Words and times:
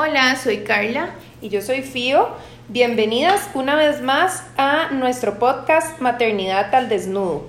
Hola, 0.00 0.36
soy 0.36 0.58
Carla. 0.58 1.10
Y 1.40 1.48
yo 1.48 1.60
soy 1.60 1.82
Fío. 1.82 2.28
Bienvenidas 2.68 3.50
una 3.54 3.74
vez 3.74 4.00
más 4.00 4.44
a 4.56 4.90
nuestro 4.92 5.40
podcast 5.40 5.98
Maternidad 5.98 6.72
al 6.72 6.88
Desnudo. 6.88 7.48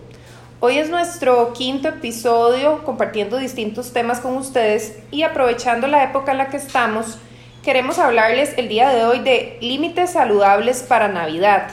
Hoy 0.59 0.79
es 0.79 0.89
nuestro 0.89 1.53
quinto 1.53 1.89
episodio 1.89 2.83
compartiendo 2.85 3.37
distintos 3.37 3.93
temas 3.93 4.19
con 4.19 4.35
ustedes 4.35 4.97
y 5.11 5.21
aprovechando 5.21 5.85
la 5.85 6.03
época 6.03 6.31
en 6.31 6.39
la 6.39 6.47
que 6.47 6.57
estamos, 6.57 7.19
queremos 7.63 7.99
hablarles 7.99 8.57
el 8.57 8.67
día 8.67 8.89
de 8.89 9.03
hoy 9.03 9.19
de 9.19 9.59
límites 9.61 10.13
saludables 10.13 10.81
para 10.81 11.07
Navidad. 11.07 11.69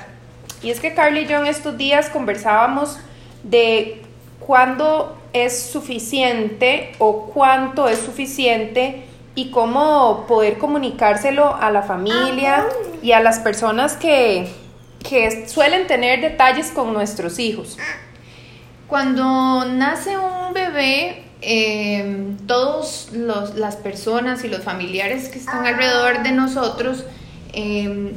Y 0.62 0.68
es 0.68 0.80
que 0.80 0.92
Carly 0.92 1.20
y 1.20 1.26
yo 1.26 1.38
en 1.38 1.46
estos 1.46 1.78
días 1.78 2.10
conversábamos 2.10 2.98
de 3.44 4.02
cuándo 4.40 5.16
es 5.32 5.58
suficiente 5.58 6.92
o 6.98 7.28
cuánto 7.32 7.88
es 7.88 7.98
suficiente 7.98 9.06
y 9.36 9.50
cómo 9.50 10.24
poder 10.26 10.58
comunicárselo 10.58 11.54
a 11.54 11.70
la 11.70 11.82
familia 11.82 12.66
y 13.02 13.12
a 13.12 13.20
las 13.20 13.38
personas 13.38 13.94
que, 13.94 14.48
que 15.08 15.46
suelen 15.46 15.86
tener 15.86 16.22
detalles 16.22 16.72
con 16.72 16.92
nuestros 16.92 17.38
hijos. 17.38 17.78
Cuando 18.88 19.66
nace 19.66 20.16
un 20.16 20.54
bebé, 20.54 21.22
eh, 21.42 22.34
todas 22.46 23.10
las 23.12 23.76
personas 23.76 24.42
y 24.42 24.48
los 24.48 24.62
familiares 24.62 25.28
que 25.28 25.38
están 25.38 25.66
alrededor 25.66 26.22
de 26.22 26.32
nosotros 26.32 27.04
eh, 27.52 28.14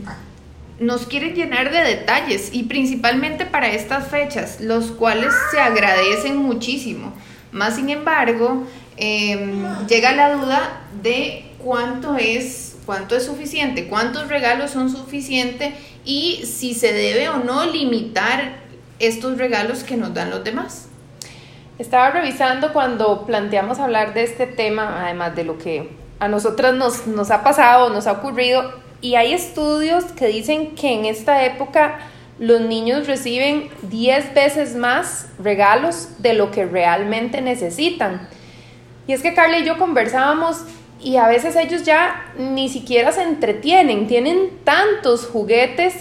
nos 0.79 1.05
quieren 1.05 1.35
llenar 1.35 1.71
de 1.71 1.79
detalles 1.79 2.51
y 2.53 2.63
principalmente 2.63 3.45
para 3.45 3.67
estas 3.67 4.07
fechas, 4.07 4.61
los 4.61 4.91
cuales 4.91 5.33
se 5.51 5.59
agradecen 5.59 6.37
muchísimo. 6.37 7.13
Más 7.51 7.75
sin 7.75 7.89
embargo, 7.89 8.63
em, 8.99 9.87
llega 9.87 10.11
la 10.13 10.33
duda 10.33 10.81
de 11.01 11.45
cuánto 11.57 12.17
es, 12.17 12.77
cuánto 12.85 13.15
es 13.15 13.25
suficiente, 13.25 13.87
cuántos 13.87 14.27
regalos 14.27 14.71
son 14.71 14.89
suficientes 14.89 15.73
y 16.05 16.43
si 16.45 16.73
se 16.73 16.93
debe 16.93 17.29
o 17.29 17.37
no 17.37 17.65
limitar 17.65 18.59
estos 18.99 19.37
regalos 19.37 19.83
que 19.83 19.95
nos 19.95 20.13
dan 20.13 20.29
los 20.29 20.43
demás. 20.43 20.87
Estaba 21.77 22.11
revisando 22.11 22.73
cuando 22.73 23.25
planteamos 23.25 23.79
hablar 23.79 24.13
de 24.13 24.23
este 24.23 24.45
tema, 24.45 25.05
además 25.05 25.35
de 25.35 25.45
lo 25.45 25.57
que 25.57 25.89
a 26.19 26.27
nosotras 26.27 26.73
nos, 26.75 27.07
nos 27.07 27.31
ha 27.31 27.41
pasado, 27.41 27.89
nos 27.89 28.05
ha 28.05 28.11
ocurrido, 28.11 28.73
y 29.01 29.15
hay 29.15 29.33
estudios 29.33 30.03
que 30.03 30.27
dicen 30.27 30.75
que 30.75 30.93
en 30.93 31.05
esta 31.05 31.45
época 31.45 31.99
los 32.37 32.61
niños 32.61 33.07
reciben 33.07 33.69
10 33.83 34.33
veces 34.33 34.75
más 34.75 35.27
regalos 35.39 36.09
de 36.19 36.33
lo 36.33 36.51
que 36.51 36.65
realmente 36.65 37.41
necesitan. 37.41 38.27
Y 39.09 39.13
es 39.13 39.23
que 39.23 39.33
Carla 39.33 39.57
y 39.57 39.65
yo 39.65 39.79
conversábamos 39.79 40.57
y 41.01 41.17
a 41.17 41.27
veces 41.27 41.55
ellos 41.55 41.81
ya 41.81 42.31
ni 42.37 42.69
siquiera 42.69 43.11
se 43.11 43.23
entretienen, 43.23 44.05
tienen 44.05 44.51
tantos 44.63 45.25
juguetes 45.25 45.95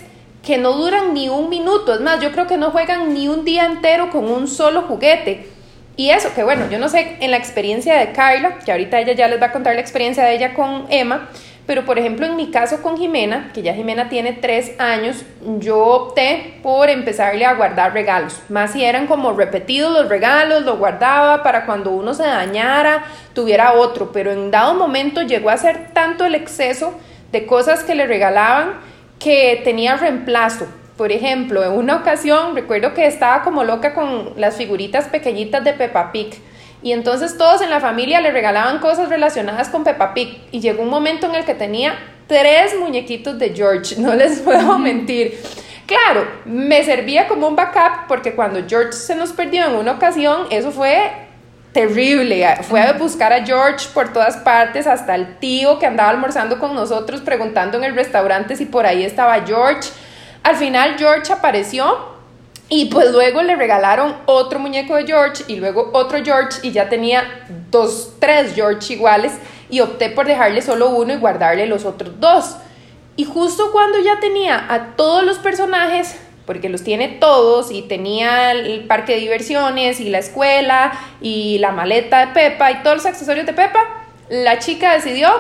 que 0.45 0.59
no 0.59 0.75
duran 0.75 1.15
ni 1.15 1.31
un 1.31 1.49
minuto, 1.49 1.95
es 1.95 2.03
más, 2.03 2.21
yo 2.21 2.33
creo 2.33 2.47
que 2.47 2.59
no 2.59 2.71
juegan 2.71 3.15
ni 3.15 3.27
un 3.27 3.47
día 3.47 3.65
entero 3.65 4.11
con 4.11 4.31
un 4.31 4.47
solo 4.47 4.83
juguete. 4.83 5.49
Y 5.97 6.11
eso, 6.11 6.35
que 6.35 6.45
bueno, 6.45 6.69
yo 6.71 6.79
no 6.79 6.91
sé 6.91 7.17
en 7.21 7.31
la 7.31 7.39
experiencia 7.39 7.99
de 7.99 8.13
Carla, 8.13 8.59
que 8.59 8.73
ahorita 8.73 9.01
ella 9.01 9.15
ya 9.15 9.29
les 9.29 9.41
va 9.41 9.47
a 9.47 9.53
contar 9.53 9.75
la 9.75 9.81
experiencia 9.81 10.25
de 10.25 10.35
ella 10.35 10.53
con 10.53 10.85
Emma, 10.91 11.31
pero 11.69 11.85
por 11.85 11.99
ejemplo, 11.99 12.25
en 12.25 12.35
mi 12.35 12.51
caso 12.51 12.81
con 12.81 12.97
Jimena, 12.97 13.51
que 13.53 13.61
ya 13.61 13.75
Jimena 13.75 14.09
tiene 14.09 14.33
tres 14.33 14.73
años, 14.81 15.23
yo 15.59 15.77
opté 15.77 16.59
por 16.63 16.89
empezarle 16.89 17.45
a 17.45 17.57
guardar 17.57 17.93
regalos. 17.93 18.41
Más 18.49 18.73
si 18.73 18.83
eran 18.83 19.07
como 19.07 19.35
repetidos 19.35 19.93
los 19.93 20.09
regalos, 20.09 20.65
lo 20.65 20.79
guardaba 20.79 21.43
para 21.43 21.67
cuando 21.67 21.91
uno 21.91 22.15
se 22.15 22.23
dañara, 22.23 23.05
tuviera 23.35 23.75
otro. 23.75 24.13
Pero 24.13 24.33
en 24.33 24.51
dado 24.51 24.73
momento 24.73 25.21
llegó 25.21 25.51
a 25.51 25.59
ser 25.59 25.93
tanto 25.93 26.25
el 26.25 26.35
exceso 26.35 26.99
de 27.33 27.45
cosas 27.45 27.85
que 27.85 27.95
le 27.95 28.07
regalaban 28.07 28.81
que 29.19 29.61
tenía 29.63 29.99
reemplazo. 29.99 30.67
Por 30.97 31.13
ejemplo, 31.13 31.63
en 31.63 31.73
una 31.73 31.97
ocasión 31.97 32.55
recuerdo 32.55 32.95
que 32.95 33.07
estaba 33.07 33.43
como 33.43 33.63
loca 33.63 33.93
con 33.93 34.33
las 34.37 34.57
figuritas 34.57 35.09
pequeñitas 35.09 35.63
de 35.65 35.75
Peppa 35.75 36.13
Pig 36.13 36.31
y 36.83 36.93
entonces 36.93 37.37
todos 37.37 37.61
en 37.61 37.71
la 37.71 37.81
familia 37.81 38.21
le 38.21 38.31
regalaban 38.31 38.79
cosas 38.79 39.09
relacionadas 39.09 39.69
con 39.69 39.85
Peppa 39.85 40.15
Pig. 40.15 40.41
Y 40.53 40.61
llegó 40.61 40.83
un 40.83 40.91
momento 40.91 41.27
en 41.27 41.35
el 41.35 41.45
que 41.45 41.55
tenía 41.55 41.99
tres 42.27 42.79
muñequitos 42.79 43.39
de 43.39 43.51
George, 43.51 43.97
no 43.99 44.15
les 44.15 44.41
puedo 44.41 44.79
mentir. 44.79 45.39
Claro, 45.87 46.29
me 46.45 46.85
servía 46.85 47.27
como 47.27 47.49
un 47.49 47.57
backup 47.57 48.07
porque 48.09 48.35
cuando 48.35 48.61
George 48.69 48.93
se 48.93 49.15
nos 49.15 49.33
perdió 49.33 49.65
en 49.67 49.75
una 49.75 49.93
ocasión, 49.93 50.47
eso 50.51 50.71
fue 50.71 51.11
terrible. 51.73 52.47
Fue 52.63 52.83
a 52.83 52.93
buscar 52.93 53.33
a 53.33 53.45
George 53.45 53.89
por 53.95 54.13
todas 54.13 54.37
partes, 54.37 54.87
hasta 54.87 55.15
el 55.15 55.39
tío 55.39 55.79
que 55.79 55.87
andaba 55.87 56.11
almorzando 56.11 56.59
con 56.59 56.75
nosotros 56.75 57.23
preguntando 57.23 57.79
en 57.79 57.85
el 57.85 57.95
restaurante 57.95 58.55
si 58.55 58.67
por 58.67 58.85
ahí 58.85 59.03
estaba 59.03 59.41
George. 59.47 59.91
Al 60.43 60.57
final 60.57 60.97
George 60.99 61.33
apareció 61.33 62.18
y 62.69 62.87
pues 62.87 63.11
luego 63.13 63.43
le 63.43 63.57
regalaron 63.57 64.17
otro 64.27 64.59
muñeco 64.59 64.95
de 64.97 65.07
George 65.07 65.45
y 65.49 65.57
luego 65.57 65.91
otro 65.95 66.23
George 66.23 66.59
y 66.63 66.73
ya 66.73 66.89
tenía 66.89 67.47
dos, 67.71 68.15
tres 68.19 68.55
George 68.55 68.93
iguales 68.93 69.33
y 69.71 69.81
opté 69.81 70.11
por 70.11 70.27
dejarle 70.27 70.61
solo 70.61 70.91
uno 70.91 71.15
y 71.15 71.17
guardarle 71.17 71.67
los 71.67 71.85
otros 71.85 72.21
dos. 72.21 72.57
Y 73.17 73.25
justo 73.25 73.73
cuando 73.73 73.99
ya 74.01 74.21
tenía 74.21 74.67
a 74.73 74.97
todos 74.97 75.25
los 75.25 75.39
personajes, 75.39 76.17
porque 76.47 76.69
los 76.69 76.83
tiene 76.83 77.09
todos 77.09 77.71
y 77.71 77.83
tenía 77.83 78.53
el 78.53 78.87
parque 78.87 79.15
de 79.15 79.21
diversiones 79.21 80.01
y 80.01 80.09
la 80.09 80.19
escuela 80.19 80.93
y 81.21 81.59
la 81.59 81.73
maleta 81.73 82.21
de 82.21 82.29
Pepa 82.29 82.71
y 82.71 82.83
todos 82.83 82.99
los 82.99 83.07
accesorios 83.07 83.45
de 83.45 83.53
Pepa, 83.53 83.81
la 84.29 84.59
chica 84.59 84.95
decidió 84.95 85.31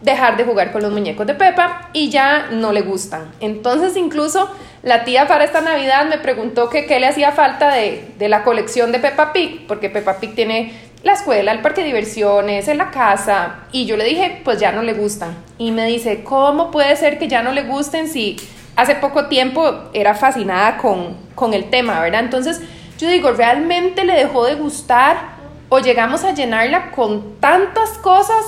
dejar 0.00 0.36
de 0.36 0.44
jugar 0.44 0.72
con 0.72 0.82
los 0.82 0.92
muñecos 0.92 1.26
de 1.26 1.34
Pepa 1.34 1.90
y 1.92 2.10
ya 2.10 2.48
no 2.50 2.72
le 2.72 2.82
gustan. 2.82 3.30
Entonces 3.40 3.96
incluso 3.96 4.50
la 4.82 5.04
tía 5.04 5.26
para 5.26 5.44
esta 5.44 5.60
Navidad 5.60 6.06
me 6.06 6.18
preguntó 6.18 6.68
que 6.68 6.86
qué 6.86 7.00
le 7.00 7.08
hacía 7.08 7.32
falta 7.32 7.74
de, 7.74 8.14
la 8.28 8.44
colección 8.44 8.92
de 8.92 9.00
Peppa 9.00 9.32
Pig, 9.32 9.66
porque 9.66 9.90
Peppa 9.90 10.18
Pig 10.18 10.34
tiene 10.34 10.72
la 11.02 11.12
escuela, 11.12 11.52
el 11.52 11.60
parque 11.60 11.80
de 11.80 11.88
diversiones, 11.88 12.68
en 12.68 12.78
la 12.78 12.90
casa, 12.90 13.60
y 13.72 13.86
yo 13.86 13.96
le 13.96 14.04
dije, 14.04 14.40
pues 14.44 14.60
ya 14.60 14.72
no 14.72 14.82
le 14.82 14.92
gustan. 14.94 15.36
Y 15.58 15.72
me 15.72 15.86
dice, 15.86 16.22
¿cómo 16.22 16.70
puede 16.70 16.94
ser 16.96 17.18
que 17.18 17.28
ya 17.28 17.42
no 17.42 17.52
le 17.52 17.62
gusten 17.62 18.08
si 18.08 18.36
hace 18.76 18.94
poco 18.94 19.26
tiempo 19.26 19.90
era 19.92 20.14
fascinada 20.14 20.76
con, 20.76 21.16
con 21.34 21.54
el 21.54 21.70
tema, 21.70 22.00
¿verdad? 22.00 22.20
Entonces 22.20 22.60
yo 22.98 23.08
digo, 23.08 23.32
¿realmente 23.32 24.04
le 24.04 24.14
dejó 24.14 24.44
de 24.44 24.54
gustar 24.54 25.38
o 25.68 25.80
llegamos 25.80 26.24
a 26.24 26.34
llenarla 26.34 26.90
con 26.92 27.38
tantas 27.40 27.90
cosas 27.98 28.44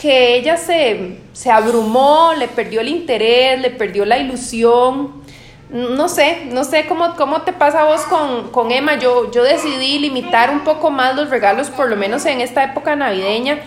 que 0.00 0.36
ella 0.36 0.56
se, 0.56 1.18
se 1.32 1.50
abrumó, 1.50 2.32
le 2.36 2.48
perdió 2.48 2.80
el 2.80 2.88
interés, 2.88 3.60
le 3.60 3.70
perdió 3.70 4.04
la 4.04 4.18
ilusión? 4.18 5.22
No 5.74 6.08
sé, 6.08 6.46
no 6.52 6.62
sé 6.62 6.86
cómo, 6.86 7.16
cómo 7.16 7.42
te 7.42 7.52
pasa 7.52 7.80
a 7.80 7.84
vos 7.84 8.02
con, 8.52 8.70
Emma. 8.70 8.94
Yo, 8.94 9.32
yo 9.32 9.42
decidí 9.42 9.98
limitar 9.98 10.50
un 10.50 10.60
poco 10.60 10.92
más 10.92 11.16
los 11.16 11.30
regalos, 11.30 11.68
por 11.68 11.90
lo 11.90 11.96
menos 11.96 12.24
en 12.26 12.40
esta 12.40 12.62
época 12.62 12.94
navideña, 12.94 13.58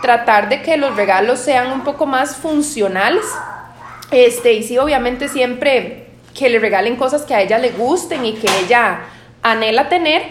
tratar 0.00 0.48
de 0.48 0.62
que 0.62 0.76
los 0.76 0.94
regalos 0.94 1.40
sean 1.40 1.72
un 1.72 1.82
poco 1.82 2.06
más 2.06 2.36
funcionales. 2.36 3.24
Este, 4.12 4.52
y 4.52 4.62
sí, 4.62 4.78
obviamente 4.78 5.28
siempre 5.28 6.06
que 6.32 6.48
le 6.48 6.60
regalen 6.60 6.94
cosas 6.94 7.22
que 7.22 7.34
a 7.34 7.42
ella 7.42 7.58
le 7.58 7.70
gusten 7.70 8.24
y 8.24 8.34
que 8.34 8.46
ella 8.64 9.00
anhela 9.42 9.88
tener, 9.88 10.22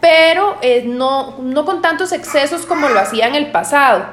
pero 0.00 0.58
eh, 0.62 0.82
no, 0.84 1.38
no 1.38 1.64
con 1.64 1.80
tantos 1.80 2.10
excesos 2.10 2.66
como 2.66 2.88
lo 2.88 2.98
hacía 2.98 3.28
en 3.28 3.36
el 3.36 3.52
pasado. 3.52 4.04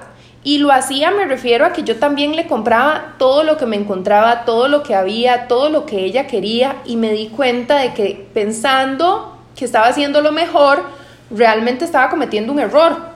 Y 0.46 0.58
lo 0.58 0.74
hacía, 0.74 1.12
me 1.12 1.26
refiero 1.26 1.66
a 1.66 1.72
que 1.72 1.84
yo 1.84 2.00
también 2.00 2.36
le 2.36 2.48
compraba 2.48 3.16
todo 3.18 3.44
lo 3.44 3.58
que 3.58 3.66
me 3.66 3.78
encontraba, 3.78 4.44
todo 4.44 4.68
lo 4.68 4.84
que 4.84 4.94
había, 4.94 5.48
todo 5.48 5.70
lo 5.70 5.86
que 5.86 6.04
ella 6.04 6.28
quería 6.28 6.81
y 6.86 6.98
me 6.98 7.14
di 7.14 7.28
cuenta 7.28 7.78
de 7.78 7.94
que 7.94 8.28
pensando 8.34 9.38
que 9.56 9.64
estaba 9.64 9.88
haciendo 9.88 10.22
lo 10.22 10.34
mejor, 10.34 10.84
realmente 11.32 11.86
estaba 11.86 12.09
cometiendo 12.09 12.52
un 12.52 12.59
error. 12.59 13.14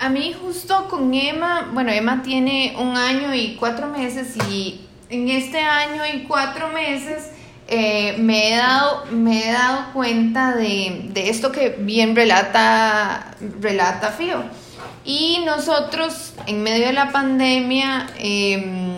A 0.00 0.08
mí 0.08 0.34
justo 0.40 0.88
con 0.88 1.14
Emma, 1.14 1.70
bueno, 1.72 1.92
Emma 1.92 2.22
tiene 2.22 2.74
un 2.80 2.96
año 2.96 3.32
y 3.32 3.54
cuatro 3.54 3.86
meses 3.86 4.36
y 4.50 4.80
en 5.08 5.28
este 5.28 5.60
año 5.60 6.02
y 6.12 6.24
cuatro 6.24 6.68
meses 6.70 7.30
eh, 7.68 8.16
me, 8.18 8.52
he 8.52 8.56
dado, 8.56 9.04
me 9.12 9.48
he 9.48 9.52
dado 9.52 9.92
cuenta 9.92 10.56
de, 10.56 11.10
de 11.12 11.30
esto 11.30 11.52
que 11.52 11.76
bien 11.78 12.16
relata, 12.16 13.36
relata 13.60 14.10
Fío 14.10 14.65
y 15.06 15.38
nosotros, 15.44 16.32
en 16.46 16.64
medio 16.64 16.86
de 16.86 16.92
la 16.92 17.12
pandemia, 17.12 18.08
em, 18.18 18.96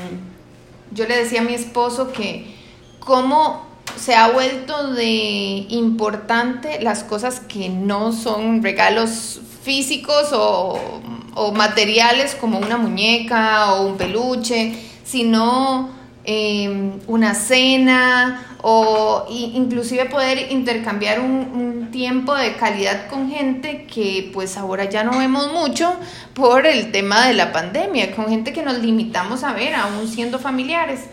yo 0.90 1.06
le 1.06 1.16
decía 1.16 1.42
a 1.42 1.44
mi 1.44 1.52
esposo 1.52 2.12
que 2.12 2.54
cómo 2.98 3.66
se 3.96 4.14
ha 4.14 4.30
vuelto 4.30 4.92
de 4.92 5.66
importante 5.68 6.80
las 6.80 7.04
cosas 7.04 7.40
que 7.40 7.68
no 7.68 8.12
son 8.12 8.62
regalos 8.62 9.40
físicos 9.62 10.32
o, 10.32 10.80
o 11.34 11.52
materiales 11.52 12.34
como 12.34 12.58
una 12.58 12.78
muñeca 12.78 13.74
o 13.74 13.86
un 13.88 13.98
peluche, 13.98 14.82
sino 15.04 15.90
em, 16.30 17.00
una 17.06 17.32
cena 17.32 18.44
o 18.60 19.24
inclusive 19.30 20.04
poder 20.10 20.52
intercambiar 20.52 21.20
un, 21.20 21.88
tiempo 21.90 22.34
de 22.34 22.54
calidad 22.56 23.08
con 23.08 23.30
gente 23.30 23.86
que 23.86 24.30
pues 24.34 24.58
ahora 24.58 24.84
ya 24.84 25.04
no 25.04 25.18
vemos 25.18 25.50
mucho 25.54 25.96
por 26.34 26.66
el 26.66 26.92
tema 26.92 27.26
de 27.26 27.32
la 27.32 27.50
pandemia, 27.50 28.14
con 28.14 28.28
gente 28.28 28.52
que 28.52 28.62
nos 28.62 28.78
limitamos 28.80 29.42
a 29.42 29.54
ver 29.54 29.74
aún 29.74 30.06
siendo 30.06 30.38
familiares. 30.38 31.06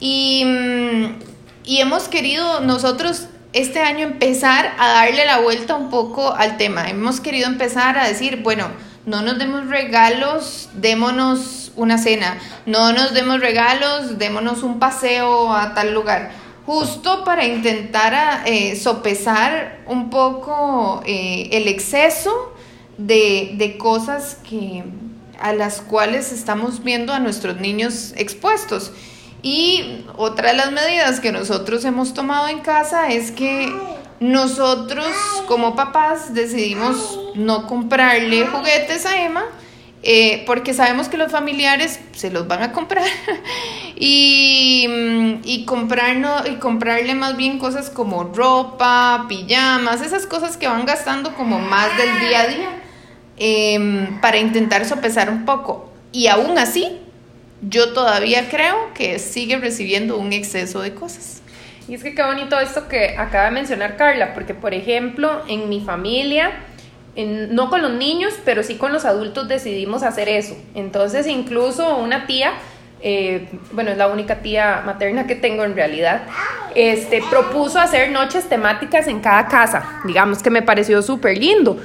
Y, 0.00 0.42
mm, 0.44 1.04
y 1.64 1.80
hemos 1.80 2.08
querido 2.08 2.60
nosotros 2.60 3.28
este 3.52 3.82
año 3.82 4.04
empezar 4.04 4.74
a 4.80 4.88
darle 4.88 5.24
la 5.26 5.38
vuelta 5.38 5.76
un 5.76 5.90
poco 5.90 6.32
al 6.32 6.56
tema. 6.56 6.90
Hemos 6.90 7.20
querido 7.20 7.46
empezar 7.46 7.96
a 7.98 8.08
decir, 8.08 8.42
bueno, 8.42 8.66
no 9.06 9.22
nos 9.22 9.38
demos 9.38 9.68
regalos, 9.68 10.70
démonos 10.74 11.65
una 11.76 11.98
cena, 11.98 12.38
no 12.64 12.92
nos 12.92 13.14
demos 13.14 13.40
regalos, 13.40 14.18
démonos 14.18 14.62
un 14.62 14.78
paseo 14.78 15.52
a 15.52 15.74
tal 15.74 15.94
lugar, 15.94 16.32
justo 16.64 17.22
para 17.24 17.44
intentar 17.44 18.42
eh, 18.46 18.76
sopesar 18.76 19.80
un 19.86 20.10
poco 20.10 21.02
eh, 21.06 21.50
el 21.52 21.68
exceso 21.68 22.54
de, 22.98 23.52
de 23.56 23.78
cosas 23.78 24.38
que, 24.48 24.84
a 25.40 25.52
las 25.52 25.80
cuales 25.80 26.32
estamos 26.32 26.82
viendo 26.82 27.12
a 27.12 27.20
nuestros 27.20 27.58
niños 27.60 28.14
expuestos. 28.16 28.92
Y 29.42 30.04
otra 30.16 30.48
de 30.48 30.56
las 30.56 30.72
medidas 30.72 31.20
que 31.20 31.30
nosotros 31.30 31.84
hemos 31.84 32.14
tomado 32.14 32.48
en 32.48 32.60
casa 32.60 33.12
es 33.12 33.30
que 33.30 33.72
nosotros 34.18 35.06
como 35.46 35.76
papás 35.76 36.34
decidimos 36.34 37.20
no 37.34 37.66
comprarle 37.66 38.46
juguetes 38.46 39.04
a 39.04 39.22
Emma 39.22 39.44
eh, 40.08 40.44
porque 40.46 40.72
sabemos 40.72 41.08
que 41.08 41.16
los 41.16 41.32
familiares 41.32 41.98
se 42.12 42.30
los 42.30 42.46
van 42.46 42.62
a 42.62 42.70
comprar 42.70 43.02
y, 43.96 44.86
mm, 44.88 45.40
y, 45.42 45.64
comprarnos, 45.64 46.48
y 46.48 46.54
comprarle 46.58 47.16
más 47.16 47.36
bien 47.36 47.58
cosas 47.58 47.90
como 47.90 48.22
ropa, 48.22 49.26
pijamas, 49.28 50.02
esas 50.02 50.24
cosas 50.26 50.56
que 50.56 50.68
van 50.68 50.86
gastando 50.86 51.34
como 51.34 51.58
más 51.58 51.88
del 51.96 52.20
día 52.20 52.40
a 52.40 52.46
día 52.46 52.68
em, 53.36 54.20
para 54.20 54.36
intentar 54.36 54.84
sopesar 54.84 55.28
un 55.28 55.44
poco. 55.44 55.92
Y 56.12 56.28
aún 56.28 56.56
así, 56.56 57.00
yo 57.60 57.92
todavía 57.92 58.48
creo 58.48 58.94
que 58.94 59.18
sigue 59.18 59.56
recibiendo 59.56 60.18
un 60.18 60.32
exceso 60.32 60.82
de 60.82 60.94
cosas. 60.94 61.42
Y 61.88 61.94
es 61.94 62.04
que 62.04 62.14
qué 62.14 62.22
bonito 62.22 62.60
esto 62.60 62.86
que 62.86 63.16
acaba 63.18 63.46
de 63.46 63.50
mencionar 63.50 63.96
Carla, 63.96 64.34
porque 64.34 64.54
por 64.54 64.72
ejemplo, 64.72 65.42
en 65.48 65.68
mi 65.68 65.80
familia, 65.80 66.52
no 67.16 67.70
con 67.70 67.82
los 67.82 67.92
niños, 67.92 68.34
pero 68.44 68.62
sí 68.62 68.76
con 68.76 68.92
los 68.92 69.04
adultos 69.04 69.48
decidimos 69.48 70.02
hacer 70.02 70.28
eso. 70.28 70.56
Entonces, 70.74 71.26
incluso 71.26 71.96
una 71.96 72.26
tía, 72.26 72.52
eh, 73.00 73.48
bueno, 73.72 73.90
es 73.90 73.96
la 73.96 74.08
única 74.08 74.36
tía 74.42 74.82
materna 74.84 75.26
que 75.26 75.34
tengo 75.34 75.64
en 75.64 75.74
realidad, 75.74 76.22
este, 76.74 77.22
propuso 77.30 77.78
hacer 77.78 78.10
noches 78.10 78.48
temáticas 78.48 79.08
en 79.08 79.20
cada 79.20 79.46
casa. 79.46 80.00
Digamos 80.04 80.42
que 80.42 80.50
me 80.50 80.62
pareció 80.62 81.00
súper 81.00 81.38
lindo. 81.38 81.78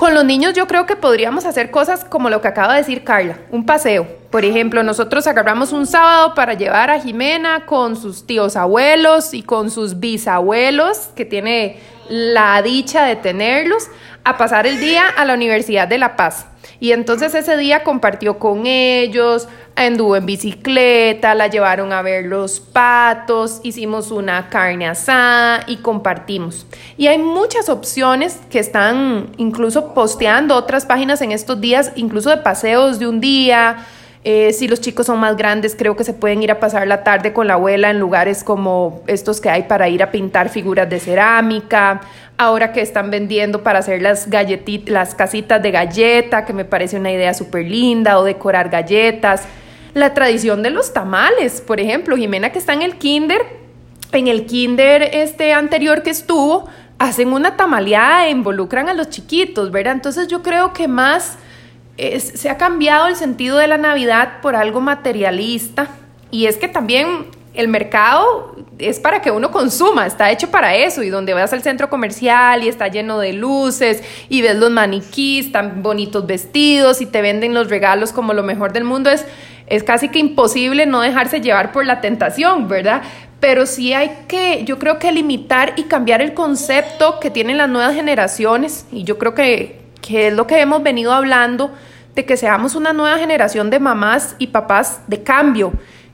Con 0.00 0.14
los 0.14 0.24
niños 0.24 0.54
yo 0.54 0.66
creo 0.66 0.86
que 0.86 0.96
podríamos 0.96 1.44
hacer 1.44 1.70
cosas 1.70 2.04
como 2.06 2.30
lo 2.30 2.40
que 2.40 2.48
acaba 2.48 2.72
de 2.72 2.78
decir 2.78 3.04
Carla, 3.04 3.36
un 3.50 3.66
paseo. 3.66 4.08
Por 4.30 4.46
ejemplo, 4.46 4.82
nosotros 4.82 5.26
agarramos 5.26 5.74
un 5.74 5.86
sábado 5.86 6.34
para 6.34 6.54
llevar 6.54 6.88
a 6.88 6.98
Jimena 7.00 7.66
con 7.66 7.96
sus 7.96 8.26
tíos 8.26 8.56
abuelos 8.56 9.34
y 9.34 9.42
con 9.42 9.70
sus 9.70 10.00
bisabuelos, 10.00 11.10
que 11.14 11.26
tiene 11.26 11.76
la 12.10 12.60
dicha 12.60 13.04
de 13.04 13.16
tenerlos, 13.16 13.88
a 14.24 14.36
pasar 14.36 14.66
el 14.66 14.78
día 14.80 15.08
a 15.08 15.24
la 15.24 15.32
Universidad 15.32 15.88
de 15.88 15.96
La 15.96 16.16
Paz. 16.16 16.46
Y 16.78 16.92
entonces 16.92 17.34
ese 17.34 17.56
día 17.56 17.84
compartió 17.84 18.38
con 18.38 18.66
ellos, 18.66 19.48
anduvo 19.76 20.16
en 20.16 20.26
bicicleta, 20.26 21.34
la 21.34 21.46
llevaron 21.46 21.92
a 21.92 22.02
ver 22.02 22.26
los 22.26 22.60
patos, 22.60 23.60
hicimos 23.62 24.10
una 24.10 24.48
carne 24.48 24.88
asada 24.88 25.64
y 25.66 25.76
compartimos. 25.76 26.66
Y 26.96 27.06
hay 27.06 27.18
muchas 27.18 27.68
opciones 27.68 28.40
que 28.50 28.58
están 28.58 29.30
incluso 29.36 29.94
posteando 29.94 30.56
otras 30.56 30.84
páginas 30.84 31.22
en 31.22 31.32
estos 31.32 31.60
días, 31.60 31.92
incluso 31.96 32.30
de 32.30 32.38
paseos 32.38 32.98
de 32.98 33.06
un 33.06 33.20
día, 33.20 33.86
eh, 34.22 34.52
si 34.52 34.68
los 34.68 34.82
chicos 34.82 35.06
son 35.06 35.18
más 35.18 35.36
grandes, 35.36 35.74
creo 35.74 35.96
que 35.96 36.04
se 36.04 36.12
pueden 36.12 36.42
ir 36.42 36.50
a 36.50 36.60
pasar 36.60 36.86
la 36.86 37.02
tarde 37.04 37.32
con 37.32 37.46
la 37.46 37.54
abuela 37.54 37.90
en 37.90 37.98
lugares 37.98 38.44
como 38.44 39.02
estos 39.06 39.40
que 39.40 39.48
hay 39.48 39.62
para 39.62 39.88
ir 39.88 40.02
a 40.02 40.10
pintar 40.10 40.50
figuras 40.50 40.90
de 40.90 41.00
cerámica. 41.00 42.02
Ahora 42.36 42.72
que 42.72 42.82
están 42.82 43.10
vendiendo 43.10 43.62
para 43.62 43.78
hacer 43.78 44.02
las 44.02 44.28
las 44.86 45.14
casitas 45.14 45.62
de 45.62 45.70
galleta, 45.70 46.44
que 46.44 46.52
me 46.52 46.66
parece 46.66 46.98
una 46.98 47.10
idea 47.10 47.32
súper 47.32 47.64
linda, 47.66 48.18
o 48.18 48.24
decorar 48.24 48.68
galletas. 48.68 49.44
La 49.94 50.12
tradición 50.12 50.62
de 50.62 50.70
los 50.70 50.92
tamales, 50.92 51.62
por 51.62 51.80
ejemplo, 51.80 52.16
Jimena 52.16 52.50
que 52.50 52.58
está 52.58 52.74
en 52.74 52.82
el 52.82 52.96
kinder, 52.96 53.40
en 54.12 54.28
el 54.28 54.44
kinder 54.44 55.02
este 55.02 55.52
anterior 55.54 56.02
que 56.02 56.10
estuvo, 56.10 56.68
hacen 56.98 57.32
una 57.32 57.56
tamaleada 57.56 58.26
e 58.26 58.30
involucran 58.30 58.90
a 58.90 58.94
los 58.94 59.08
chiquitos, 59.08 59.70
¿verdad? 59.70 59.94
Entonces 59.94 60.28
yo 60.28 60.42
creo 60.42 60.74
que 60.74 60.88
más 60.88 61.38
se 62.20 62.48
ha 62.48 62.56
cambiado 62.56 63.08
el 63.08 63.16
sentido 63.16 63.58
de 63.58 63.66
la 63.66 63.76
Navidad 63.76 64.40
por 64.40 64.56
algo 64.56 64.80
materialista. 64.80 65.88
Y 66.30 66.46
es 66.46 66.56
que 66.56 66.68
también 66.68 67.26
el 67.52 67.68
mercado 67.68 68.56
es 68.78 69.00
para 69.00 69.20
que 69.20 69.30
uno 69.30 69.50
consuma, 69.50 70.06
está 70.06 70.30
hecho 70.30 70.50
para 70.50 70.74
eso. 70.74 71.02
Y 71.02 71.10
donde 71.10 71.34
vas 71.34 71.52
al 71.52 71.62
centro 71.62 71.90
comercial 71.90 72.64
y 72.64 72.68
está 72.68 72.88
lleno 72.88 73.18
de 73.18 73.32
luces 73.32 74.02
y 74.28 74.40
ves 74.40 74.56
los 74.56 74.70
maniquís 74.70 75.52
tan 75.52 75.82
bonitos 75.82 76.26
vestidos 76.26 77.00
y 77.00 77.06
te 77.06 77.20
venden 77.20 77.52
los 77.52 77.68
regalos 77.68 78.12
como 78.12 78.32
lo 78.32 78.42
mejor 78.42 78.72
del 78.72 78.84
mundo, 78.84 79.10
es, 79.10 79.26
es 79.66 79.82
casi 79.82 80.08
que 80.08 80.18
imposible 80.18 80.86
no 80.86 81.00
dejarse 81.00 81.40
llevar 81.40 81.72
por 81.72 81.84
la 81.84 82.00
tentación, 82.00 82.66
¿verdad? 82.68 83.02
Pero 83.40 83.66
sí 83.66 83.92
hay 83.92 84.24
que, 84.28 84.64
yo 84.64 84.78
creo 84.78 84.98
que 84.98 85.12
limitar 85.12 85.74
y 85.76 85.84
cambiar 85.84 86.22
el 86.22 86.34
concepto 86.34 87.20
que 87.20 87.30
tienen 87.30 87.58
las 87.58 87.68
nuevas 87.68 87.94
generaciones. 87.94 88.86
Y 88.92 89.04
yo 89.04 89.18
creo 89.18 89.34
que, 89.34 89.80
que 90.00 90.28
es 90.28 90.34
lo 90.34 90.46
que 90.46 90.60
hemos 90.60 90.82
venido 90.82 91.12
hablando 91.12 91.72
de 92.14 92.24
que 92.24 92.36
seamos 92.36 92.74
una 92.74 92.92
nueva 92.92 93.18
generación 93.18 93.70
de 93.70 93.80
mamás 93.80 94.36
y 94.38 94.48
papás 94.48 95.00
de 95.06 95.22
cambio, 95.22 95.72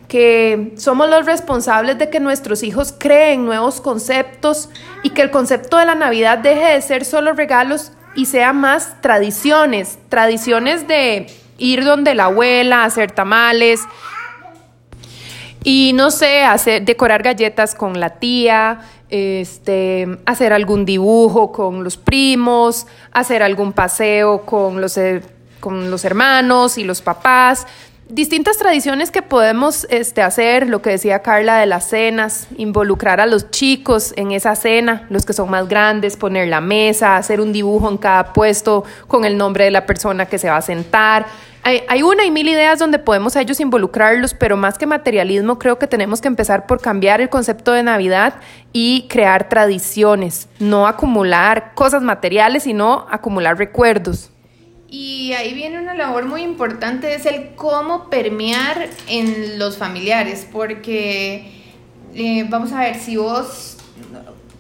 que 0.09 0.73
somos 0.77 1.09
los 1.09 1.27
responsables 1.27 1.99
de 1.99 2.11
que 2.11 2.21
nuestros 2.21 2.63
hijos 2.63 2.95
creen 2.97 3.45
nuevos 3.45 3.81
conceptos 3.81 4.69
y 5.03 5.11
que 5.11 5.23
el 5.23 5.31
concepto 5.31 5.79
de 5.79 5.87
la 5.87 5.95
Navidad 5.95 6.39
deje 6.39 6.75
de 6.75 6.81
ser 6.81 7.05
solo 7.05 7.33
regalos 7.33 7.93
y 8.15 8.27
sea 8.27 8.53
más 8.53 9.01
tradiciones, 9.01 9.99
tradiciones 10.09 10.87
de 10.87 11.27
ir 11.59 11.85
donde 11.85 12.15
la 12.15 12.27
abuela, 12.27 12.85
hacer 12.85 13.11
tamales 13.11 13.81
y 15.65 15.93
no 15.95 16.13
sé, 16.13 16.45
hacer 16.45 16.85
decorar 16.85 17.25
galletas 17.25 17.75
con 17.75 17.99
la 17.99 18.21
tía, 18.21 18.83
este, 19.09 20.07
hacer 20.25 20.53
algún 20.53 20.85
dibujo 20.85 21.51
con 21.51 21.83
los 21.83 21.97
primos, 21.97 22.87
hacer 23.11 23.43
algún 23.43 23.73
paseo 23.73 24.43
con 24.43 24.81
los 24.81 24.97
con 25.61 25.91
los 25.91 26.05
hermanos 26.05 26.79
y 26.79 26.85
los 26.85 27.03
papás, 27.03 27.67
distintas 28.09 28.59
tradiciones 28.59 29.11
que 29.11 29.23
podemos 29.23 29.87
este, 29.91 30.23
hacer, 30.23 30.69
lo 30.69 30.81
que 30.81 30.91
decía 30.91 31.23
Carla 31.23 31.59
de 31.59 31.67
las 31.67 31.89
cenas, 31.89 32.47
involucrar 32.57 33.21
a 33.21 33.27
los 33.27 33.51
chicos 33.51 34.13
en 34.17 34.33
esa 34.33 34.55
cena, 34.55 35.07
los 35.11 35.27
que 35.27 35.33
son 35.33 35.51
más 35.51 35.69
grandes, 35.69 36.17
poner 36.17 36.49
la 36.49 36.61
mesa, 36.61 37.17
hacer 37.17 37.41
un 37.41 37.53
dibujo 37.53 37.91
en 37.91 37.99
cada 37.99 38.33
puesto 38.33 38.85
con 39.09 39.25
el 39.25 39.37
nombre 39.37 39.65
de 39.65 39.71
la 39.71 39.87
persona 39.87 40.27
que 40.27 40.39
se 40.39 40.49
va 40.49 40.59
a 40.59 40.63
sentar. 40.63 41.27
Hay, 41.65 41.83
hay 41.89 42.03
una 42.05 42.25
y 42.25 42.31
mil 42.31 42.47
ideas 42.47 42.79
donde 42.79 43.01
podemos 43.01 43.35
a 43.35 43.41
ellos 43.41 43.59
involucrarlos, 43.59 44.35
pero 44.35 44.57
más 44.57 44.79
que 44.79 44.87
materialismo 44.87 45.59
creo 45.59 45.81
que 45.81 45.89
tenemos 45.89 46.21
que 46.21 46.29
empezar 46.29 46.67
por 46.67 46.81
cambiar 46.81 47.21
el 47.21 47.29
concepto 47.29 47.73
de 47.73 47.83
Navidad 47.83 48.35
y 48.73 49.09
crear 49.09 49.49
tradiciones, 49.49 50.49
no 50.61 50.87
acumular 50.87 51.73
cosas 51.75 52.03
materiales, 52.03 52.63
sino 52.63 53.07
acumular 53.11 53.59
recuerdos. 53.59 54.31
Y 54.89 55.33
ahí 55.33 55.53
viene 55.55 55.81
una 55.81 55.95
labor 55.95 56.27
muy 56.27 56.43
importante, 56.43 57.15
es 57.15 57.27
el 57.27 57.55
cómo 57.57 58.09
permear 58.09 58.89
en 59.09 59.59
los 59.59 59.77
familiares, 59.77 60.47
porque 60.51 61.51
eh, 62.15 62.47
vamos 62.49 62.73
a 62.73 62.81
ver, 62.81 62.95
si 62.95 63.17
vos, 63.17 63.79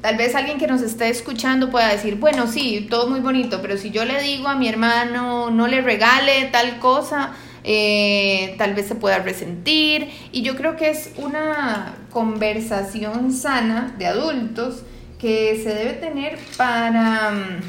tal 0.00 0.16
vez 0.16 0.34
alguien 0.34 0.58
que 0.58 0.66
nos 0.66 0.82
esté 0.82 1.08
escuchando 1.10 1.70
pueda 1.70 1.88
decir, 1.88 2.16
bueno, 2.16 2.48
sí, 2.48 2.86
todo 2.90 3.08
muy 3.08 3.20
bonito, 3.20 3.62
pero 3.62 3.76
si 3.76 3.90
yo 3.90 4.04
le 4.04 4.20
digo 4.20 4.48
a 4.48 4.56
mi 4.56 4.68
hermano, 4.68 5.50
no 5.50 5.68
le 5.68 5.80
regale 5.80 6.46
tal 6.50 6.80
cosa, 6.80 7.32
eh, 7.62 8.54
tal 8.58 8.74
vez 8.74 8.88
se 8.88 8.96
pueda 8.96 9.18
resentir. 9.20 10.08
Y 10.32 10.42
yo 10.42 10.56
creo 10.56 10.76
que 10.76 10.90
es 10.90 11.12
una 11.18 11.94
conversación 12.10 13.32
sana 13.32 13.94
de 13.96 14.06
adultos 14.06 14.82
que 15.18 15.60
se 15.62 15.74
debe 15.74 15.92
tener 15.94 16.38
para 16.56 17.30
mm, 17.30 17.60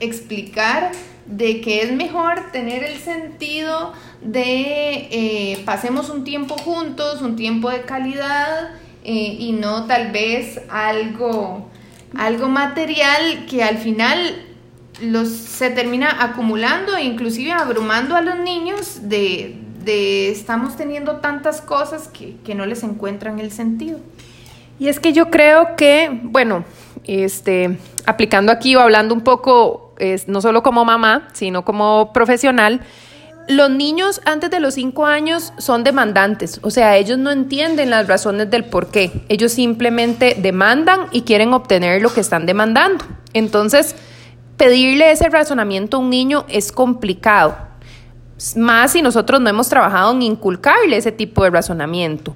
explicar 0.00 0.92
de 1.26 1.60
que 1.60 1.82
es 1.82 1.92
mejor 1.92 2.50
tener 2.52 2.84
el 2.84 2.98
sentido 2.98 3.92
de 4.20 5.08
eh, 5.10 5.62
pasemos 5.64 6.10
un 6.10 6.24
tiempo 6.24 6.56
juntos, 6.56 7.22
un 7.22 7.36
tiempo 7.36 7.70
de 7.70 7.82
calidad 7.82 8.70
eh, 9.04 9.36
y 9.38 9.52
no 9.52 9.86
tal 9.86 10.12
vez 10.12 10.60
algo, 10.70 11.68
algo 12.16 12.48
material 12.48 13.46
que 13.48 13.62
al 13.62 13.78
final 13.78 14.44
los, 15.02 15.28
se 15.28 15.70
termina 15.70 16.22
acumulando 16.22 16.96
e 16.96 17.04
inclusive 17.04 17.52
abrumando 17.52 18.16
a 18.16 18.20
los 18.20 18.38
niños 18.38 19.08
de, 19.08 19.56
de 19.84 20.30
estamos 20.30 20.76
teniendo 20.76 21.16
tantas 21.16 21.60
cosas 21.60 22.08
que, 22.08 22.36
que 22.44 22.54
no 22.54 22.66
les 22.66 22.82
encuentran 22.82 23.40
el 23.40 23.50
sentido. 23.50 23.98
Y 24.78 24.88
es 24.88 24.98
que 24.98 25.12
yo 25.12 25.30
creo 25.30 25.76
que, 25.76 26.10
bueno, 26.22 26.64
este, 27.04 27.78
aplicando 28.06 28.50
aquí 28.50 28.74
o 28.74 28.80
hablando 28.80 29.14
un 29.14 29.20
poco, 29.20 29.83
es, 29.98 30.28
no 30.28 30.40
solo 30.40 30.62
como 30.62 30.84
mamá, 30.84 31.28
sino 31.32 31.64
como 31.64 32.12
profesional, 32.12 32.80
los 33.48 33.70
niños 33.70 34.22
antes 34.24 34.50
de 34.50 34.60
los 34.60 34.74
cinco 34.74 35.04
años 35.04 35.52
son 35.58 35.84
demandantes, 35.84 36.60
o 36.62 36.70
sea, 36.70 36.96
ellos 36.96 37.18
no 37.18 37.30
entienden 37.30 37.90
las 37.90 38.08
razones 38.08 38.50
del 38.50 38.64
por 38.64 38.88
qué, 38.88 39.24
ellos 39.28 39.52
simplemente 39.52 40.36
demandan 40.40 41.08
y 41.12 41.22
quieren 41.22 41.52
obtener 41.52 42.00
lo 42.00 42.12
que 42.12 42.20
están 42.20 42.46
demandando. 42.46 43.04
Entonces, 43.34 43.96
pedirle 44.56 45.10
ese 45.10 45.28
razonamiento 45.28 45.96
a 45.96 46.00
un 46.00 46.10
niño 46.10 46.46
es 46.48 46.72
complicado, 46.72 47.56
más 48.56 48.92
si 48.92 49.02
nosotros 49.02 49.40
no 49.40 49.50
hemos 49.50 49.68
trabajado 49.68 50.12
en 50.12 50.22
inculcarle 50.22 50.96
ese 50.96 51.12
tipo 51.12 51.44
de 51.44 51.50
razonamiento. 51.50 52.34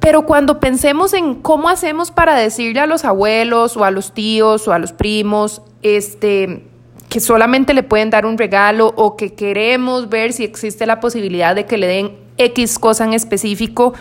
Pero 0.00 0.22
cuando 0.22 0.60
pensemos 0.60 1.12
en 1.12 1.34
cómo 1.34 1.68
hacemos 1.68 2.10
para 2.10 2.34
decirle 2.34 2.80
a 2.80 2.86
los 2.86 3.04
abuelos 3.04 3.76
o 3.76 3.84
a 3.84 3.90
los 3.90 4.12
tíos 4.12 4.66
o 4.68 4.72
a 4.72 4.78
los 4.78 4.92
primos, 4.92 5.62
este, 5.82 6.64
que 7.08 7.20
solamente 7.20 7.74
le 7.74 7.82
pueden 7.82 8.10
dar 8.10 8.26
un 8.26 8.38
regalo 8.38 8.92
o 8.96 9.16
que 9.16 9.34
queremos 9.34 10.08
ver 10.08 10.32
si 10.32 10.44
existe 10.44 10.86
la 10.86 11.00
posibilidad 11.00 11.54
de 11.54 11.66
que 11.66 11.78
le 11.78 11.86
den 11.86 12.18
X 12.36 12.78
cosa 12.78 13.04
en 13.04 13.14
específico, 13.14 13.94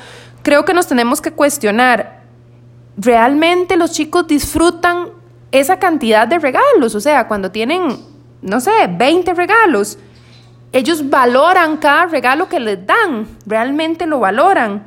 creo 0.44 0.66
que 0.66 0.74
nos 0.74 0.88
tenemos 0.88 1.22
que 1.22 1.32
cuestionar, 1.32 2.22
¿realmente 2.98 3.78
los 3.78 3.92
chicos 3.92 4.28
disfrutan 4.28 5.10
esa 5.52 5.80
cantidad 5.80 6.28
de 6.28 6.40
regalos? 6.40 6.96
O 6.96 7.00
sea, 7.00 7.28
cuando 7.28 7.52
tienen, 7.52 7.98
no 8.42 8.60
sé, 8.60 8.72
20 8.90 9.34
regalos, 9.34 9.98
ellos 10.72 11.10
valoran 11.10 11.78
cada 11.78 12.08
regalo 12.08 12.50
que 12.50 12.60
les 12.60 12.86
dan, 12.86 13.28
realmente 13.46 14.06
lo 14.06 14.20
valoran. 14.20 14.86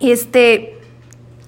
Este, 0.00 0.78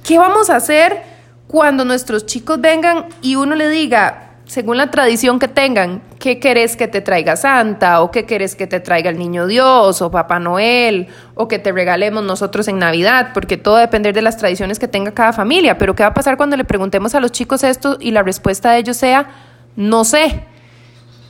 ¿qué 0.06 0.18
vamos 0.18 0.50
a 0.50 0.56
hacer 0.56 1.02
cuando 1.46 1.84
nuestros 1.84 2.26
chicos 2.26 2.60
vengan 2.60 3.06
y 3.22 3.36
uno 3.36 3.54
le 3.54 3.68
diga, 3.68 4.27
según 4.48 4.78
la 4.78 4.90
tradición 4.90 5.38
que 5.38 5.46
tengan, 5.46 6.00
¿qué 6.18 6.40
querés 6.40 6.74
que 6.74 6.88
te 6.88 7.02
traiga 7.02 7.36
Santa? 7.36 8.00
¿O 8.00 8.10
qué 8.10 8.24
querés 8.24 8.56
que 8.56 8.66
te 8.66 8.80
traiga 8.80 9.10
el 9.10 9.18
Niño 9.18 9.46
Dios? 9.46 10.00
¿O 10.00 10.10
Papá 10.10 10.38
Noel? 10.40 11.08
¿O 11.34 11.48
que 11.48 11.58
te 11.58 11.70
regalemos 11.70 12.24
nosotros 12.24 12.66
en 12.66 12.78
Navidad? 12.78 13.32
Porque 13.34 13.58
todo 13.58 13.76
depende 13.76 14.10
de 14.14 14.22
las 14.22 14.38
tradiciones 14.38 14.78
que 14.78 14.88
tenga 14.88 15.12
cada 15.12 15.34
familia. 15.34 15.76
Pero 15.76 15.94
¿qué 15.94 16.02
va 16.02 16.08
a 16.08 16.14
pasar 16.14 16.38
cuando 16.38 16.56
le 16.56 16.64
preguntemos 16.64 17.14
a 17.14 17.20
los 17.20 17.30
chicos 17.30 17.62
esto 17.62 17.98
y 18.00 18.10
la 18.10 18.22
respuesta 18.22 18.72
de 18.72 18.78
ellos 18.78 18.96
sea, 18.96 19.28
no 19.76 20.04
sé? 20.04 20.44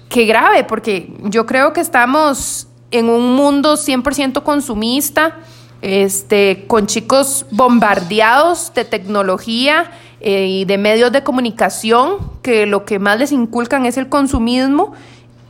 Qué 0.08 0.24
grave, 0.24 0.62
porque 0.62 1.12
yo 1.24 1.44
creo 1.44 1.72
que 1.72 1.80
estamos 1.80 2.68
en 2.92 3.08
un 3.08 3.34
mundo 3.34 3.74
100% 3.74 4.44
consumista, 4.44 5.38
este, 5.82 6.66
con 6.68 6.86
chicos 6.86 7.46
bombardeados 7.50 8.72
de 8.74 8.84
tecnología 8.84 9.90
eh, 10.20 10.46
y 10.46 10.64
de 10.64 10.78
medios 10.78 11.12
de 11.12 11.22
comunicación 11.22 12.32
que 12.42 12.66
lo 12.66 12.84
que 12.84 12.98
más 12.98 13.18
les 13.18 13.32
inculcan 13.32 13.86
es 13.86 13.96
el 13.96 14.08
consumismo 14.08 14.94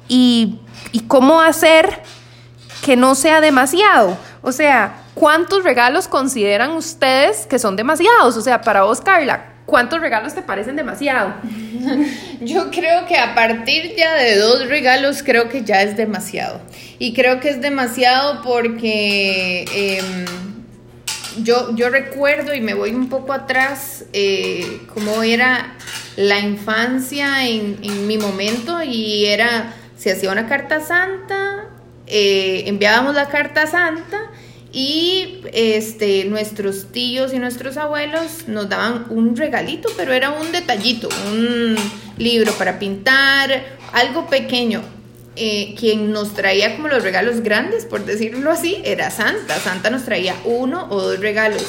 y, 0.09 0.59
y 0.93 1.01
cómo 1.01 1.41
hacer 1.41 2.03
que 2.85 2.97
no 2.97 3.15
sea 3.15 3.41
demasiado. 3.41 4.17
O 4.43 4.53
sea, 4.53 5.03
¿cuántos 5.15 5.65
regalos 5.65 6.09
consideran 6.09 6.73
ustedes 6.73 7.47
que 7.47 7.59
son 7.59 7.77
demasiados? 7.77 8.37
O 8.37 8.41
sea, 8.41 8.61
para 8.61 8.83
vos, 8.83 9.01
Carla, 9.01 9.47
¿cuántos 9.67 10.01
regalos 10.01 10.35
te 10.35 10.43
parecen 10.43 10.77
demasiado? 10.77 11.35
Yo 12.41 12.71
creo 12.71 13.07
que 13.07 13.17
a 13.17 13.35
partir 13.35 13.95
ya 13.97 14.15
de 14.15 14.37
dos 14.39 14.69
regalos 14.69 15.23
creo 15.23 15.49
que 15.49 15.65
ya 15.65 15.83
es 15.83 15.97
demasiado. 15.97 16.61
Y 16.99 17.15
creo 17.15 17.41
que 17.41 17.51
es 17.51 17.61
demasiado 17.61 18.43
porque... 18.43 19.65
Em, 19.75 20.48
yo, 21.43 21.75
yo 21.75 21.91
recuerdo 21.91 22.55
y 22.55 22.61
me 22.61 22.75
voy 22.75 22.91
un 22.91 23.09
poco 23.09 23.33
atrás 23.33 24.05
eh, 24.13 24.81
cómo 24.93 25.23
era 25.23 25.75
la 26.17 26.41
infancia 26.41 27.47
en, 27.47 28.07
mi 28.07 28.19
momento 28.19 28.83
y 28.83 29.27
era, 29.27 29.75
se 29.97 30.13
hacía 30.13 30.33
una 30.33 30.49
carta 30.49 30.81
santa, 30.81 31.69
eh, 32.07 32.65
enviábamos 32.67 33.15
la 33.15 33.29
carta 33.29 33.67
santa 33.67 34.31
y 34.73 35.41
este, 35.53 36.25
nuestros 36.25 36.93
tíos 36.93 37.33
y 37.33 37.39
nuestros 37.39 37.77
abuelos 37.77 38.49
nos 38.49 38.69
daban 38.69 39.07
un 39.11 39.37
regalito, 39.37 39.89
pero 39.97 40.13
era 40.13 40.31
un 40.31 40.53
detallito, 40.53 41.09
un 41.33 41.77
libro 42.19 42.53
para 42.53 42.79
pintar, 42.79 43.79
algo 43.93 44.27
pequeño. 44.27 44.98
Eh, 45.41 45.77
quien 45.79 46.11
nos 46.11 46.35
traía 46.35 46.75
como 46.75 46.89
los 46.89 47.05
regalos 47.05 47.43
grandes, 47.43 47.85
por 47.85 48.05
decirlo 48.05 48.51
así, 48.51 48.83
era 48.85 49.11
Santa. 49.13 49.57
Santa 49.61 49.89
nos 49.89 50.05
traía 50.05 50.35
uno 50.45 50.89
o 50.91 51.01
dos 51.01 51.21
regalos. 51.21 51.65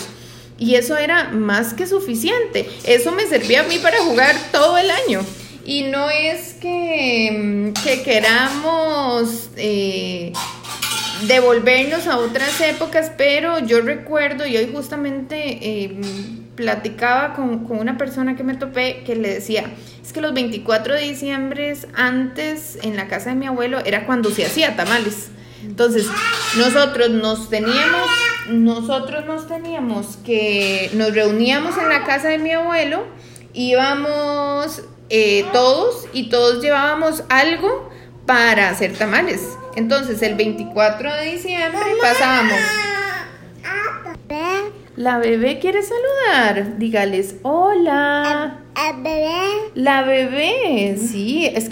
Y 0.58 0.74
eso 0.74 0.98
era 0.98 1.26
más 1.26 1.76
que 1.76 1.86
suficiente. 1.86 2.68
Eso 2.84 3.12
me 3.12 3.28
servía 3.28 3.62
a 3.62 3.64
mí 3.64 3.78
para 3.78 4.00
jugar 4.00 4.36
todo 4.52 4.78
el 4.78 4.90
año. 4.90 5.22
Y 5.66 5.84
no 5.84 6.10
es 6.10 6.56
que, 6.56 7.32
mm, 7.32 7.84
que 7.84 8.02
queramos 8.02 9.52
eh, 9.56 10.34
devolvernos 11.28 12.08
a 12.08 12.18
otras 12.18 12.60
épocas, 12.62 13.12
pero 13.18 13.60
yo 13.60 13.82
recuerdo, 13.82 14.48
y 14.48 14.58
hoy 14.58 14.70
justamente 14.74 15.60
eh, 15.62 15.96
platicaba 16.60 17.36
con, 17.36 17.66
una 17.70 17.98
persona 17.98 18.36
que 18.36 18.44
me 18.44 18.54
topé 18.54 19.04
que 19.06 19.16
le 19.16 19.36
decía, 19.36 19.64
es 20.04 20.12
que 20.12 20.20
los 20.20 20.34
24 20.34 20.94
de 20.94 21.00
diciembre 21.00 21.74
antes 21.96 22.78
en 22.82 22.98
la 22.98 23.08
casa 23.08 23.30
de 23.30 23.38
mi 23.38 23.48
abuelo 23.48 23.80
era 23.86 24.06
cuando 24.06 24.30
se 24.30 24.46
hacía 24.46 24.76
tamales. 24.76 25.30
Entonces, 25.64 26.06
nosotros 26.58 27.12
nos 27.12 27.50
teníamos, 27.50 28.10
nosotros 28.50 29.26
nos 29.26 29.48
teníamos 29.48 30.18
que, 30.18 30.92
nos 30.96 31.14
reuníamos 31.14 31.78
en 31.78 31.88
la 31.88 32.04
casa 32.04 32.28
de 32.28 32.40
mi 32.40 32.52
abuelo, 32.52 33.06
íbamos 33.54 34.84
eh, 35.10 35.46
todos 35.54 36.08
y 36.12 36.28
todos 36.28 36.62
llevábamos 36.62 37.24
algo 37.30 37.90
para 38.26 38.70
hacer 38.70 38.98
tamales. 38.98 39.42
Entonces, 39.78 40.22
el 40.24 40.36
24 40.36 41.14
de 41.14 41.26
diciembre 41.32 41.80
pasábamos. 42.02 42.60
La 45.00 45.18
bebé 45.18 45.60
quiere 45.60 45.80
saludar. 45.82 46.78
Dígales, 46.78 47.38
hola. 47.44 48.60
¿La 48.76 48.92
bebé? 49.02 49.72
La 49.74 50.02
bebé, 50.02 50.98
sí. 50.98 51.46
Es 51.46 51.70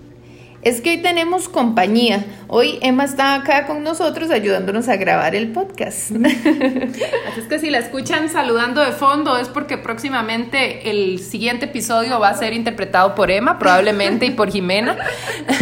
es 0.61 0.79
que 0.79 0.91
hoy 0.91 1.01
tenemos 1.01 1.49
compañía. 1.49 2.25
Hoy 2.49 2.79
Emma 2.81 3.03
está 3.03 3.35
acá 3.35 3.65
con 3.67 3.83
nosotros 3.83 4.31
ayudándonos 4.31 4.87
a 4.87 4.95
grabar 4.95 5.35
el 5.35 5.51
podcast. 5.51 6.11
Así 6.15 7.39
es 7.39 7.45
que 7.49 7.59
si 7.59 7.69
la 7.69 7.79
escuchan 7.79 8.29
saludando 8.29 8.79
de 8.81 8.93
fondo 8.93 9.37
es 9.37 9.49
porque 9.49 9.77
próximamente 9.77 10.89
el 10.89 11.19
siguiente 11.19 11.65
episodio 11.65 12.21
va 12.21 12.29
a 12.29 12.33
ser 12.35 12.53
interpretado 12.53 13.15
por 13.15 13.31
Emma, 13.31 13.59
probablemente, 13.59 14.27
y 14.27 14.31
por 14.31 14.49
Jimena. 14.49 14.97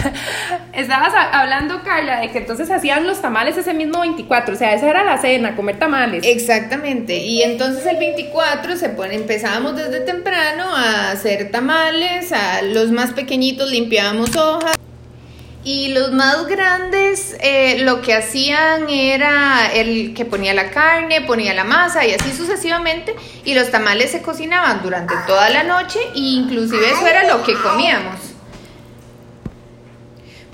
Estabas 0.74 1.12
hablando, 1.32 1.82
Carla, 1.84 2.20
de 2.20 2.30
que 2.30 2.38
entonces 2.38 2.70
hacían 2.70 3.08
los 3.08 3.20
tamales 3.20 3.58
ese 3.58 3.74
mismo 3.74 4.02
24, 4.02 4.54
o 4.54 4.58
sea, 4.58 4.76
esa 4.76 4.88
era 4.88 5.04
la 5.04 5.18
cena, 5.18 5.56
comer 5.56 5.80
tamales. 5.80 6.24
Exactamente, 6.24 7.18
y 7.18 7.42
entonces 7.42 7.84
el 7.88 7.98
24 7.98 8.76
se 8.76 8.90
pone, 8.90 9.16
empezábamos 9.16 9.76
desde 9.76 10.02
temprano 10.02 10.66
a 10.76 11.12
hacer 11.12 11.50
tamales, 11.50 12.32
a 12.32 12.62
los 12.62 12.92
más 12.92 13.14
pequeñitos 13.14 13.72
limpiábamos 13.72 14.36
hojas. 14.36 14.76
Y 15.66 15.88
los 15.88 16.12
más 16.12 16.46
grandes 16.46 17.36
eh, 17.40 17.80
lo 17.80 18.04
que 18.04 18.14
hacían 18.14 18.88
era 18.88 19.74
el 19.74 20.14
que 20.14 20.24
ponía 20.24 20.54
la 20.54 20.70
carne, 20.70 21.22
ponía 21.22 21.56
la 21.56 21.64
masa 21.64 22.06
y 22.06 22.14
así 22.14 22.32
sucesivamente. 22.32 23.16
Y 23.46 23.56
los 23.56 23.72
tamales 23.72 24.12
se 24.12 24.22
cocinaban 24.22 24.84
durante 24.84 25.16
toda 25.26 25.50
la 25.50 25.64
noche 25.64 25.98
e 26.14 26.20
inclusive 26.20 26.88
eso 26.88 27.08
era 27.08 27.28
lo 27.28 27.44
que 27.44 27.56
comíamos. 27.56 28.36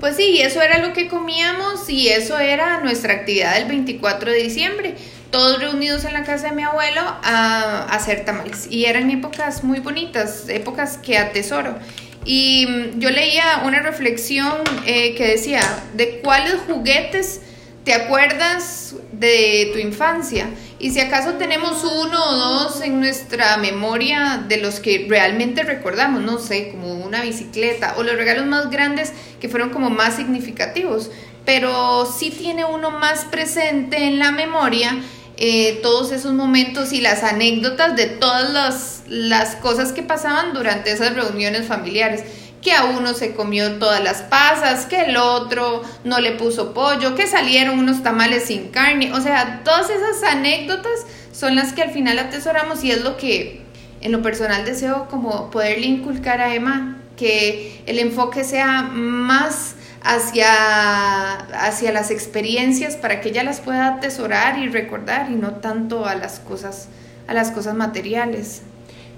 Pues 0.00 0.16
sí, 0.16 0.40
eso 0.40 0.62
era 0.62 0.78
lo 0.78 0.94
que 0.94 1.08
comíamos 1.08 1.90
y 1.90 2.08
eso 2.08 2.38
era 2.38 2.80
nuestra 2.80 3.12
actividad 3.12 3.54
del 3.56 3.68
24 3.68 4.30
de 4.30 4.42
diciembre. 4.42 4.94
Todos 5.30 5.60
reunidos 5.60 6.06
en 6.06 6.14
la 6.14 6.24
casa 6.24 6.48
de 6.48 6.56
mi 6.56 6.62
abuelo 6.62 7.02
a 7.02 7.84
hacer 7.90 8.24
tamales. 8.24 8.66
Y 8.70 8.86
eran 8.86 9.10
épocas 9.10 9.62
muy 9.62 9.80
bonitas, 9.80 10.48
épocas 10.48 10.96
que 10.96 11.18
atesoro. 11.18 11.76
Y 12.24 12.66
yo 12.98 13.10
leía 13.10 13.62
una 13.64 13.80
reflexión 13.80 14.58
eh, 14.86 15.14
que 15.14 15.26
decía, 15.26 15.60
¿de 15.94 16.20
cuáles 16.20 16.54
juguetes 16.68 17.40
te 17.84 17.94
acuerdas 17.94 18.94
de 19.12 19.70
tu 19.72 19.78
infancia? 19.80 20.48
Y 20.78 20.90
si 20.90 21.00
acaso 21.00 21.34
tenemos 21.34 21.84
uno 21.84 22.24
o 22.24 22.36
dos 22.36 22.80
en 22.80 23.00
nuestra 23.00 23.56
memoria 23.56 24.44
de 24.48 24.58
los 24.58 24.78
que 24.78 25.06
realmente 25.08 25.62
recordamos, 25.62 26.22
no 26.22 26.38
sé, 26.38 26.70
como 26.70 26.94
una 26.94 27.22
bicicleta 27.22 27.94
o 27.98 28.02
los 28.02 28.16
regalos 28.16 28.46
más 28.46 28.70
grandes 28.70 29.12
que 29.40 29.48
fueron 29.48 29.70
como 29.70 29.90
más 29.90 30.16
significativos, 30.16 31.10
pero 31.44 32.06
sí 32.06 32.30
tiene 32.30 32.64
uno 32.64 32.90
más 32.90 33.24
presente 33.24 34.04
en 34.04 34.20
la 34.20 34.30
memoria 34.30 34.96
eh, 35.44 35.80
todos 35.82 36.12
esos 36.12 36.34
momentos 36.34 36.92
y 36.92 37.00
las 37.00 37.24
anécdotas 37.24 37.96
de 37.96 38.06
todas 38.06 38.52
las, 38.52 39.02
las 39.08 39.56
cosas 39.56 39.90
que 39.90 40.04
pasaban 40.04 40.54
durante 40.54 40.92
esas 40.92 41.16
reuniones 41.16 41.66
familiares 41.66 42.22
que 42.62 42.70
a 42.70 42.84
uno 42.84 43.12
se 43.12 43.34
comió 43.34 43.72
todas 43.80 44.04
las 44.04 44.22
pasas, 44.22 44.86
que 44.86 45.00
el 45.00 45.16
otro 45.16 45.82
no 46.04 46.20
le 46.20 46.30
puso 46.30 46.72
pollo, 46.72 47.16
que 47.16 47.26
salieron 47.26 47.80
unos 47.80 48.04
tamales 48.04 48.44
sin 48.44 48.68
carne. 48.68 49.12
O 49.14 49.20
sea, 49.20 49.62
todas 49.64 49.90
esas 49.90 50.22
anécdotas 50.22 51.06
son 51.32 51.56
las 51.56 51.72
que 51.72 51.82
al 51.82 51.90
final 51.90 52.20
atesoramos 52.20 52.84
y 52.84 52.92
es 52.92 53.02
lo 53.02 53.16
que 53.16 53.62
en 54.00 54.12
lo 54.12 54.22
personal 54.22 54.64
deseo 54.64 55.08
como 55.10 55.50
poderle 55.50 55.88
inculcar 55.88 56.40
a 56.40 56.54
Emma, 56.54 56.98
que 57.16 57.82
el 57.86 57.98
enfoque 57.98 58.44
sea 58.44 58.82
más 58.82 59.74
hacia, 60.04 61.34
hacia 61.66 61.92
las 61.92 62.10
experiencias 62.10 62.96
para 62.96 63.20
que 63.20 63.30
ella 63.30 63.44
las 63.44 63.60
pueda 63.60 63.88
atesorar 63.88 64.58
y 64.58 64.68
recordar 64.68 65.30
y 65.30 65.34
no 65.34 65.56
tanto 65.56 66.06
a 66.06 66.14
las 66.14 66.40
cosas, 66.40 66.88
a 67.26 67.34
las 67.34 67.50
cosas 67.50 67.74
materiales. 67.74 68.62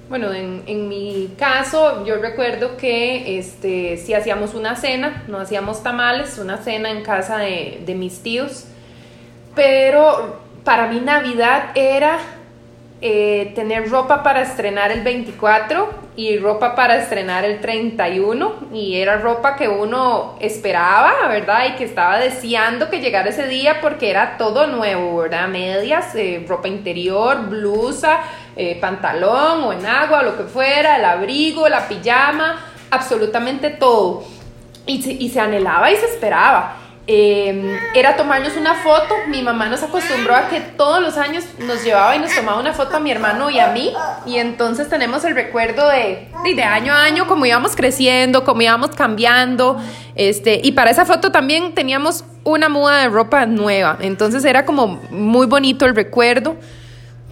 Bueno, 0.08 0.34
en, 0.34 0.62
en, 0.66 0.88
mi 0.88 1.34
caso, 1.38 2.04
yo 2.04 2.16
recuerdo 2.16 2.76
que 2.76 3.38
este, 3.38 3.96
si 3.96 4.12
hacíamos 4.12 4.54
una 4.54 4.76
cena, 4.76 5.24
no 5.28 5.38
hacíamos 5.38 5.82
tamales, 5.82 6.36
una 6.38 6.58
cena 6.58 6.90
en 6.90 7.02
casa 7.02 7.38
de, 7.38 7.82
de 7.86 7.94
mis 7.94 8.22
tíos, 8.22 8.66
pero 9.54 10.40
para 10.62 10.88
mí 10.88 11.00
Navidad 11.00 11.70
era 11.74 12.18
eh, 13.00 13.52
tener 13.54 13.88
ropa 13.88 14.22
para 14.22 14.42
estrenar 14.42 14.90
el 14.90 15.02
24 15.02 16.03
y 16.16 16.38
ropa 16.38 16.76
para 16.76 16.96
estrenar 16.96 17.44
el 17.44 17.60
31 17.60 18.68
y 18.72 18.96
era 18.96 19.18
ropa 19.18 19.56
que 19.56 19.68
uno 19.68 20.36
esperaba, 20.40 21.12
¿verdad? 21.28 21.66
Y 21.70 21.72
que 21.72 21.84
estaba 21.84 22.18
deseando 22.18 22.88
que 22.88 23.00
llegara 23.00 23.30
ese 23.30 23.48
día 23.48 23.80
porque 23.80 24.10
era 24.10 24.36
todo 24.36 24.68
nuevo, 24.68 25.16
¿verdad? 25.16 25.48
Medias, 25.48 26.14
eh, 26.14 26.44
ropa 26.48 26.68
interior, 26.68 27.48
blusa, 27.48 28.20
eh, 28.54 28.78
pantalón 28.80 29.64
o 29.64 29.72
en 29.72 29.84
agua, 29.86 30.22
lo 30.22 30.36
que 30.36 30.44
fuera, 30.44 30.98
el 30.98 31.04
abrigo, 31.04 31.68
la 31.68 31.88
pijama, 31.88 32.60
absolutamente 32.90 33.70
todo. 33.70 34.22
Y 34.86 35.24
y 35.24 35.28
se 35.30 35.40
anhelaba 35.40 35.90
y 35.90 35.96
se 35.96 36.06
esperaba. 36.06 36.83
Em, 37.06 37.78
era 37.94 38.16
tomarnos 38.16 38.56
una 38.56 38.74
foto. 38.76 39.14
Mi 39.28 39.42
mamá 39.42 39.66
nos 39.68 39.82
acostumbró 39.82 40.34
a 40.34 40.48
que 40.48 40.60
todos 40.60 41.02
los 41.02 41.18
años 41.18 41.44
nos 41.58 41.84
llevaba 41.84 42.16
y 42.16 42.18
nos 42.18 42.34
tomaba 42.34 42.58
una 42.58 42.72
foto 42.72 42.96
a 42.96 43.00
mi 43.00 43.10
hermano 43.10 43.50
y 43.50 43.58
a 43.58 43.68
mí. 43.68 43.92
Y 44.24 44.38
entonces 44.38 44.88
tenemos 44.88 45.22
el 45.24 45.34
recuerdo 45.34 45.88
de, 45.88 46.28
de, 46.54 46.62
año 46.62 46.94
a 46.94 47.02
año, 47.02 47.26
cómo 47.26 47.44
íbamos 47.44 47.76
creciendo, 47.76 48.44
cómo 48.44 48.62
íbamos 48.62 48.90
cambiando. 48.90 49.78
Este, 50.14 50.60
y 50.62 50.72
para 50.72 50.90
esa 50.90 51.04
foto 51.04 51.30
también 51.30 51.74
teníamos 51.74 52.24
una 52.42 52.70
muda 52.70 53.02
de 53.02 53.08
ropa 53.08 53.44
nueva. 53.44 53.98
Entonces 54.00 54.42
era 54.44 54.64
como 54.64 55.00
muy 55.10 55.46
bonito 55.46 55.84
el 55.84 55.94
recuerdo. 55.94 56.56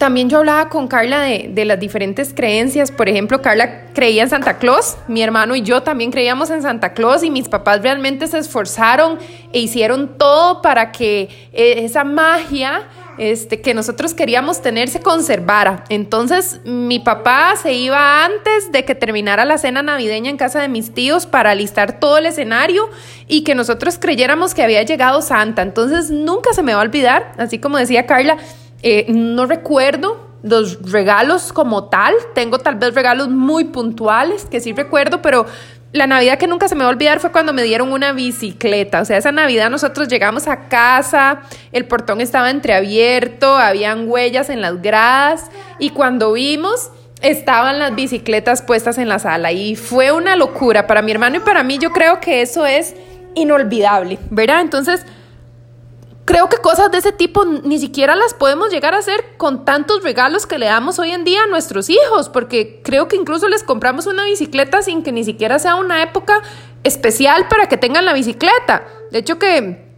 También 0.03 0.29
yo 0.29 0.39
hablaba 0.39 0.69
con 0.69 0.89
Carla 0.89 1.21
de, 1.21 1.65
las 1.65 1.79
diferentes 1.79 2.35
creencias. 2.35 2.91
Por 2.91 3.09
ejemplo, 3.09 3.41
Carla 3.41 3.85
creía 3.95 4.25
en 4.25 4.29
Santa 4.29 4.59
Claus, 4.59 4.97
mi 5.07 5.23
hermano 5.23 5.55
y 5.55 5.63
yo 5.63 5.85
también 5.85 6.11
creíamos 6.11 6.51
en 6.51 6.61
Santa 6.61 6.93
Claus 6.93 7.23
y 7.23 7.31
mis 7.31 7.47
papás 7.49 7.83
realmente 7.83 8.27
se 8.27 8.39
esforzaron 8.39 9.21
e 9.53 9.61
hicieron 9.61 10.19
todo 10.19 10.61
para 10.61 10.91
que 10.91 11.29
eh, 11.53 11.85
esa 11.85 12.03
magia 12.03 12.89
este, 13.17 13.61
que 13.61 13.75
nosotros 13.75 14.13
queríamos 14.13 14.61
tener 14.61 14.89
se 14.89 14.99
conservara. 14.99 15.85
Entonces 15.89 16.61
mi 16.65 16.99
papá 16.99 17.55
se 17.55 17.73
iba 17.75 18.25
antes 18.25 18.73
de 18.73 18.85
que 18.85 18.97
terminara 18.97 19.45
la 19.45 19.57
cena 19.57 19.85
navideña 19.85 20.31
en 20.31 20.37
casa 20.37 20.61
de 20.61 20.69
mis 20.69 20.93
tíos 20.93 21.27
para 21.27 21.53
alistar 21.53 22.01
todo 22.01 22.19
el 22.19 22.27
escenario 22.27 22.91
y 23.29 23.45
que 23.45 23.55
nosotros 23.55 23.99
creyéramos 24.01 24.53
que 24.53 24.65
había 24.65 24.83
llegado 24.83 25.23
Santa. 25.23 25.63
Entonces 25.63 26.11
nunca 26.11 26.53
se 26.55 26.65
me 26.65 26.75
va 26.75 26.81
a 26.81 26.85
olvidar, 26.85 27.35
así 27.39 27.61
como 27.61 27.79
decía 27.79 28.05
Carla, 28.05 28.39
eh, 28.83 29.07
no 29.09 29.47
recuerdo 29.47 30.33
los 30.43 30.91
regalos 30.91 31.53
como 31.53 31.85
tal. 31.85 32.15
Tengo 32.35 32.59
tal 32.59 32.77
vez 32.77 32.95
regalos 32.95 33.29
muy 33.29 33.65
puntuales 33.65 34.45
que 34.45 34.61
sí 34.61 34.73
recuerdo, 34.73 35.23
pero 35.23 35.47
la 35.93 36.07
Navidad 36.07 36.39
que 36.39 36.47
nunca 36.47 36.69
se 36.69 36.75
me 36.75 36.85
va 36.85 36.91
a 36.91 36.93
olvidar 36.93 37.21
fue 37.21 37.33
cuando 37.33 37.53
me 37.53 37.63
dieron 37.63 37.93
una 37.93 38.13
bicicleta. 38.13 39.03
O 39.03 39.05
sea, 39.05 39.19
esa 39.19 39.31
Navidad 39.31 39.71
nosotros 39.71 40.09
llegamos 40.09 40.49
a 40.49 40.69
casa, 40.69 41.43
el 41.71 41.85
portón 41.85 42.21
estaba 42.21 42.51
entreabierto, 42.51 43.57
habían 43.57 44.09
huellas 44.09 44.49
en 44.49 44.63
las 44.63 44.81
gradas 44.81 45.51
y 45.79 45.91
cuando 45.91 46.33
vimos 46.33 46.91
estaban 47.21 47.79
las 47.79 47.95
bicicletas 47.95 48.63
puestas 48.63 48.99
en 48.99 49.09
la 49.09 49.19
sala 49.19 49.53
y 49.53 49.77
fue 49.77 50.11
una 50.11 50.35
locura 50.35 50.87
para 50.87 51.03
mi 51.03 51.13
hermano 51.13 51.37
y 51.37 51.41
para 51.41 51.63
mí. 51.63 51.79
Yo 51.79 51.93
creo 51.93 52.21
que 52.21 52.43
eso 52.43 52.67
es 52.67 52.97
inolvidable, 53.35 54.19
¿verdad? 54.31 54.63
Entonces, 54.63 55.05
creo 56.33 56.49
que 56.49 56.57
cosas 56.57 56.91
de 56.91 56.97
ese 56.97 57.13
tipo 57.13 57.45
ni 57.45 57.79
siquiera 57.79 58.17
las 58.17 58.33
podemos 58.33 58.71
llegar 58.71 58.95
a 58.95 58.99
hacer 59.01 59.37
con 59.37 59.67
tantos 59.67 60.03
regalos 60.03 60.47
que 60.47 60.59
le 60.59 60.65
damos 60.65 60.99
hoy 60.99 61.11
en 61.11 61.25
día 61.25 61.43
a 61.43 61.47
nuestros 61.47 61.91
hijos, 61.91 62.31
porque 62.31 62.81
creo 62.83 63.07
que 63.07 63.17
incluso 63.17 63.51
les 63.51 63.63
compramos 63.63 64.07
una 64.07 64.25
bicicleta 64.25 64.81
sin 64.81 65.03
que 65.03 65.13
ni 65.13 65.25
siquiera 65.25 65.59
sea 65.59 65.75
una 65.75 66.03
época 66.03 66.41
especial 66.85 67.49
para 67.49 67.69
que 67.69 67.77
tengan 67.77 68.07
la 68.07 68.15
bicicleta. 68.15 68.89
De 69.11 69.19
hecho 69.19 69.39
que 69.39 69.93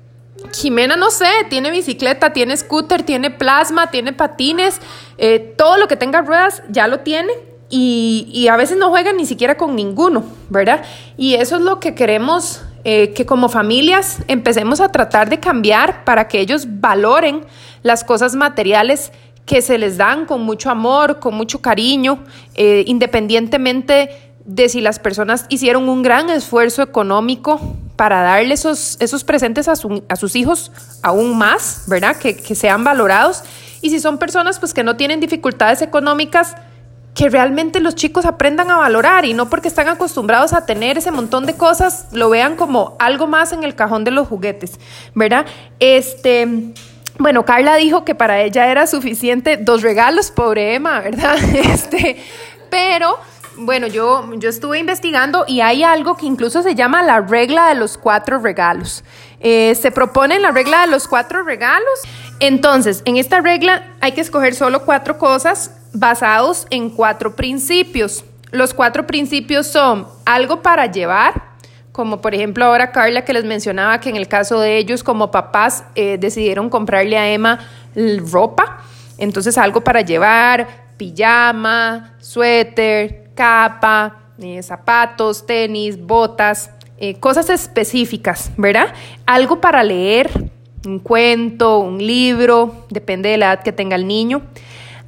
Jimena, 0.52 0.96
no 0.96 1.12
sé, 1.12 1.30
tiene 1.50 1.70
bicicleta, 1.70 2.32
tiene 2.32 2.56
scooter, 2.56 3.04
tiene 3.04 3.30
plasma, 3.30 3.92
tiene 3.92 4.12
patines, 4.12 4.80
eh, 5.18 5.54
todo 5.56 5.76
lo 5.76 5.86
que 5.86 5.94
tenga 5.94 6.22
ruedas 6.22 6.64
ya 6.68 6.88
lo 6.88 6.98
tiene. 7.00 7.32
Y, 7.70 8.28
y 8.32 8.48
a 8.48 8.56
veces 8.56 8.76
no 8.76 8.88
juega 8.88 9.12
ni 9.12 9.24
siquiera 9.24 9.56
con 9.56 9.76
ninguno, 9.76 10.24
¿verdad? 10.48 10.84
Y 11.16 11.34
eso 11.34 11.54
es 11.54 11.62
lo 11.62 11.78
que 11.78 11.94
queremos 11.94 12.60
eh, 12.84 13.14
que 13.14 13.24
como 13.24 13.48
familias 13.48 14.18
empecemos 14.28 14.80
a 14.80 14.90
tratar 14.90 15.30
de 15.30 15.40
cambiar 15.40 16.04
para 16.04 16.28
que 16.28 16.40
ellos 16.40 16.66
valoren 16.68 17.40
las 17.82 18.04
cosas 18.04 18.34
materiales 18.34 19.10
que 19.46 19.62
se 19.62 19.78
les 19.78 19.96
dan 19.96 20.26
con 20.26 20.42
mucho 20.42 20.70
amor, 20.70 21.18
con 21.18 21.34
mucho 21.34 21.60
cariño, 21.60 22.24
eh, 22.54 22.84
independientemente 22.86 24.10
de 24.44 24.68
si 24.68 24.80
las 24.80 24.98
personas 24.98 25.46
hicieron 25.48 25.88
un 25.88 26.02
gran 26.02 26.28
esfuerzo 26.28 26.82
económico 26.82 27.58
para 27.96 28.20
darle 28.20 28.54
esos, 28.54 28.98
esos 29.00 29.24
presentes 29.24 29.68
a, 29.68 29.72
a 29.72 30.16
sus 30.16 30.36
hijos 30.36 30.70
aún 31.02 31.38
más, 31.38 31.84
¿verdad? 31.86 32.16
Que, 32.16 32.36
que 32.36 32.54
sean 32.54 32.84
valorados. 32.84 33.42
Y 33.80 33.90
si 33.90 34.00
son 34.00 34.18
personas 34.18 34.58
pues 34.58 34.74
que 34.74 34.82
no 34.82 34.96
tienen 34.96 35.20
dificultades 35.20 35.80
económicas, 35.82 36.54
que 37.14 37.30
realmente 37.30 37.80
los 37.80 37.94
chicos 37.94 38.26
aprendan 38.26 38.70
a 38.70 38.76
valorar 38.76 39.24
y 39.24 39.34
no 39.34 39.48
porque 39.48 39.68
están 39.68 39.88
acostumbrados 39.88 40.52
a 40.52 40.66
tener 40.66 40.98
ese 40.98 41.12
montón 41.12 41.46
de 41.46 41.56
cosas, 41.56 42.08
lo 42.12 42.28
vean 42.28 42.56
como 42.56 42.96
algo 42.98 43.28
más 43.28 43.52
en 43.52 43.62
el 43.62 43.76
cajón 43.76 44.02
de 44.04 44.10
los 44.10 44.26
juguetes, 44.26 44.80
¿verdad? 45.14 45.46
Este, 45.78 46.72
bueno, 47.18 47.44
Carla 47.44 47.76
dijo 47.76 48.04
que 48.04 48.16
para 48.16 48.42
ella 48.42 48.68
era 48.68 48.88
suficiente 48.88 49.56
dos 49.56 49.82
regalos, 49.82 50.32
pobre 50.32 50.74
Emma, 50.74 51.00
¿verdad? 51.00 51.36
Este, 51.54 52.16
pero 52.68 53.16
bueno, 53.56 53.86
yo, 53.86 54.28
yo 54.34 54.48
estuve 54.48 54.80
investigando 54.80 55.44
y 55.46 55.60
hay 55.60 55.84
algo 55.84 56.16
que 56.16 56.26
incluso 56.26 56.64
se 56.64 56.74
llama 56.74 57.04
la 57.04 57.20
regla 57.20 57.68
de 57.68 57.76
los 57.76 57.96
cuatro 57.96 58.40
regalos. 58.40 59.04
Eh, 59.46 59.74
se 59.74 59.90
propone 59.90 60.40
la 60.40 60.52
regla 60.52 60.80
de 60.80 60.86
los 60.86 61.06
cuatro 61.06 61.42
regalos. 61.42 62.00
Entonces, 62.40 63.02
en 63.04 63.18
esta 63.18 63.42
regla 63.42 63.92
hay 64.00 64.12
que 64.12 64.22
escoger 64.22 64.54
solo 64.54 64.86
cuatro 64.86 65.18
cosas 65.18 65.70
basados 65.92 66.66
en 66.70 66.88
cuatro 66.88 67.36
principios. 67.36 68.24
Los 68.50 68.72
cuatro 68.72 69.06
principios 69.06 69.66
son 69.66 70.08
algo 70.24 70.62
para 70.62 70.86
llevar, 70.86 71.42
como 71.92 72.22
por 72.22 72.34
ejemplo 72.34 72.64
ahora 72.64 72.90
Carla 72.90 73.24
que 73.26 73.34
les 73.34 73.44
mencionaba 73.44 74.00
que 74.00 74.08
en 74.08 74.16
el 74.16 74.28
caso 74.28 74.60
de 74.60 74.78
ellos 74.78 75.04
como 75.04 75.30
papás 75.30 75.84
eh, 75.94 76.16
decidieron 76.18 76.70
comprarle 76.70 77.18
a 77.18 77.30
Emma 77.30 77.58
ropa, 78.32 78.78
entonces 79.18 79.58
algo 79.58 79.82
para 79.82 80.00
llevar, 80.00 80.66
pijama, 80.96 82.14
suéter, 82.18 83.30
capa, 83.34 84.16
eh, 84.38 84.62
zapatos, 84.62 85.46
tenis, 85.46 86.00
botas, 86.00 86.70
eh, 86.98 87.14
cosas 87.20 87.50
específicas, 87.50 88.52
¿verdad? 88.56 88.94
Algo 89.26 89.60
para 89.60 89.82
leer, 89.82 90.30
un 90.86 90.98
cuento, 90.98 91.78
un 91.78 92.04
libro, 92.04 92.86
depende 92.90 93.30
de 93.30 93.38
la 93.38 93.46
edad 93.46 93.62
que 93.62 93.72
tenga 93.72 93.96
el 93.96 94.06
niño 94.06 94.42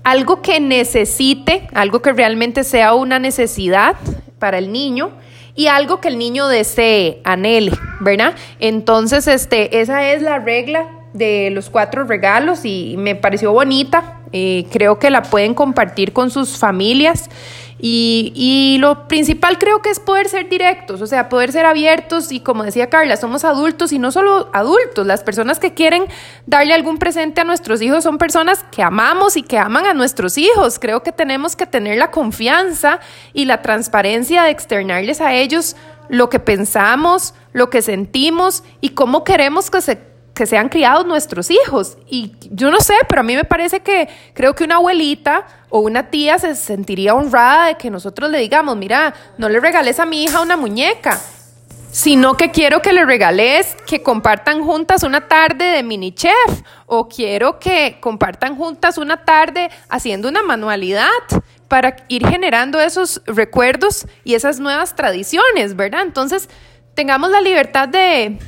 algo 0.06 0.40
que 0.40 0.60
necesite, 0.60 1.66
algo 1.74 2.00
que 2.00 2.12
realmente 2.12 2.62
sea 2.62 2.94
una 2.94 3.18
necesidad 3.18 3.96
para 4.38 4.56
el 4.56 4.70
niño 4.70 5.10
y 5.56 5.66
algo 5.66 6.00
que 6.00 6.06
el 6.06 6.16
niño 6.16 6.46
desee, 6.46 7.20
anhele, 7.24 7.72
¿verdad? 7.98 8.36
Entonces, 8.60 9.26
este, 9.26 9.80
esa 9.80 10.12
es 10.12 10.22
la 10.22 10.38
regla 10.38 10.86
de 11.12 11.50
los 11.50 11.70
cuatro 11.70 12.04
regalos 12.04 12.64
y 12.64 12.94
me 12.96 13.16
pareció 13.16 13.50
bonita. 13.50 14.20
Eh, 14.30 14.66
creo 14.70 15.00
que 15.00 15.10
la 15.10 15.22
pueden 15.22 15.54
compartir 15.54 16.12
con 16.12 16.30
sus 16.30 16.56
familias 16.56 17.28
y, 17.78 18.78
lo 18.80 19.06
principal 19.06 19.58
creo 19.58 19.82
que 19.82 19.90
es 19.90 20.00
poder 20.00 20.28
ser 20.28 20.48
directos, 20.48 21.02
o 21.02 21.06
sea, 21.06 21.28
poder 21.28 21.52
ser 21.52 21.66
abiertos 21.66 22.32
y 22.32 22.40
como 22.40 22.62
decía 22.62 22.88
Carla, 22.88 23.16
somos 23.16 23.44
adultos 23.44 23.92
y 23.92 23.98
no 23.98 24.12
solo 24.12 24.48
adultos, 24.52 25.06
las 25.06 25.22
personas 25.22 25.58
que 25.58 25.74
quieren 25.74 26.04
darle 26.46 26.74
algún 26.74 26.98
presente 26.98 27.42
a 27.42 27.44
nuestros 27.44 27.82
hijos 27.82 28.04
son 28.04 28.18
personas 28.18 28.64
que 28.70 28.82
amamos 28.82 29.36
y 29.36 29.42
que 29.42 29.58
aman 29.58 29.86
a 29.86 29.94
nuestros 29.94 30.38
hijos. 30.38 30.78
Creo 30.78 31.02
que 31.02 31.12
tenemos 31.12 31.56
que 31.56 31.66
tener 31.66 31.98
la 31.98 32.10
confianza 32.10 33.00
y 33.32 33.44
la 33.44 33.62
transparencia 33.62 34.42
de 34.42 34.50
externarles 34.50 35.20
a 35.20 35.34
ellos 35.34 35.76
lo 36.08 36.30
que 36.30 36.38
pensamos, 36.38 37.34
lo 37.52 37.68
que 37.68 37.82
sentimos 37.82 38.62
y 38.80 38.90
cómo 38.90 39.24
queremos 39.24 39.70
que 39.70 39.80
se 39.80 40.15
que 40.36 40.44
sean 40.46 40.68
criados 40.68 41.06
nuestros 41.06 41.50
hijos. 41.50 41.96
Y 42.06 42.32
yo 42.50 42.70
no 42.70 42.78
sé, 42.80 42.94
pero 43.08 43.22
a 43.22 43.24
mí 43.24 43.34
me 43.34 43.44
parece 43.44 43.80
que 43.80 44.06
creo 44.34 44.54
que 44.54 44.64
una 44.64 44.76
abuelita 44.76 45.46
o 45.70 45.80
una 45.80 46.10
tía 46.10 46.38
se 46.38 46.54
sentiría 46.54 47.14
honrada 47.14 47.68
de 47.68 47.76
que 47.76 47.90
nosotros 47.90 48.30
le 48.30 48.38
digamos, 48.38 48.76
mira, 48.76 49.14
no 49.38 49.48
le 49.48 49.58
regales 49.60 49.98
a 49.98 50.04
mi 50.04 50.22
hija 50.22 50.42
una 50.42 50.58
muñeca, 50.58 51.18
sino 51.90 52.36
que 52.36 52.50
quiero 52.50 52.82
que 52.82 52.92
le 52.92 53.06
regales 53.06 53.78
que 53.86 54.02
compartan 54.02 54.62
juntas 54.62 55.04
una 55.04 55.26
tarde 55.26 55.64
de 55.64 55.82
mini 55.82 56.12
chef 56.12 56.62
o 56.84 57.08
quiero 57.08 57.58
que 57.58 57.96
compartan 57.98 58.56
juntas 58.56 58.98
una 58.98 59.24
tarde 59.24 59.70
haciendo 59.88 60.28
una 60.28 60.42
manualidad 60.42 61.08
para 61.66 61.96
ir 62.08 62.28
generando 62.28 62.78
esos 62.78 63.22
recuerdos 63.24 64.06
y 64.22 64.34
esas 64.34 64.60
nuevas 64.60 64.94
tradiciones, 64.94 65.76
¿verdad? 65.76 66.02
Entonces, 66.02 66.50
tengamos 66.94 67.30
la 67.30 67.40
libertad 67.40 67.88
de, 67.88 68.38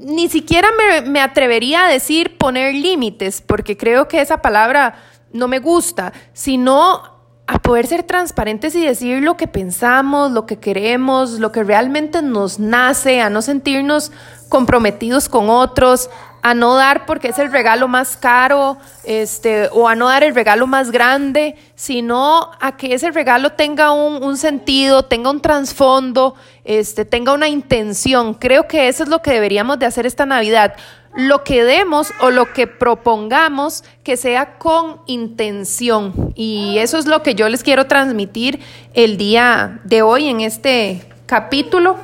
ni 0.00 0.28
siquiera 0.28 0.68
me, 1.06 1.20
atrevería 1.20 1.84
a 1.84 1.88
decir 1.88 2.38
poner 2.38 2.74
límites, 2.74 3.40
porque 3.40 3.76
creo 3.76 4.08
que 4.08 4.20
esa 4.20 4.42
palabra 4.42 4.94
no 5.32 5.48
me 5.48 5.58
gusta, 5.58 6.12
sino 6.32 7.18
a 7.46 7.58
poder 7.60 7.86
ser 7.86 8.02
transparentes 8.02 8.74
y 8.74 8.84
decir 8.84 9.22
lo 9.22 9.36
que 9.36 9.48
pensamos, 9.48 10.32
lo 10.32 10.46
que 10.46 10.58
queremos, 10.58 11.38
lo 11.38 11.50
que 11.50 11.64
realmente 11.64 12.20
nos 12.20 12.58
nace, 12.58 13.20
a 13.20 13.30
no 13.30 13.40
sentirnos 13.40 14.12
comprometidos 14.48 15.28
con 15.28 15.48
otros, 15.48 16.10
a 16.42 16.54
no 16.54 16.74
dar 16.76 17.06
porque 17.06 17.28
es 17.28 17.38
el 17.38 17.50
regalo 17.50 17.88
más 17.88 18.16
caro, 18.16 18.78
este, 19.04 19.68
o 19.72 19.88
a 19.88 19.94
no 19.94 20.08
dar 20.08 20.22
el 20.22 20.34
regalo 20.34 20.66
más 20.66 20.90
grande, 20.90 21.56
sino 21.74 22.50
a 22.60 22.76
que 22.76 22.94
ese 22.94 23.10
regalo 23.10 23.52
tenga 23.52 23.92
un, 23.92 24.36
sentido, 24.36 25.04
tenga 25.04 25.30
un 25.30 25.40
trasfondo, 25.40 26.34
este, 26.64 27.04
tenga 27.04 27.32
una 27.32 27.48
intención. 27.48 28.34
Creo 28.34 28.68
que 28.68 28.88
eso 28.88 29.02
es 29.02 29.08
lo 29.08 29.20
que 29.20 29.32
deberíamos 29.32 29.78
de 29.78 29.86
hacer 29.86 30.06
esta 30.06 30.26
Navidad. 30.26 30.74
Lo 31.16 31.42
que 31.42 31.64
demos 31.64 32.12
o 32.20 32.30
lo 32.30 32.52
que 32.52 32.66
propongamos 32.66 33.82
que 34.04 34.16
sea 34.16 34.58
con 34.58 35.00
intención. 35.06 36.32
Y 36.36 36.78
eso 36.78 36.98
es 36.98 37.06
lo 37.06 37.22
que 37.22 37.34
yo 37.34 37.48
les 37.48 37.62
quiero 37.62 37.86
transmitir 37.86 38.60
el 38.94 39.16
día 39.16 39.80
de 39.84 40.02
hoy 40.02 40.28
en 40.28 40.40
este 40.42 41.02
capítulo. 41.26 41.96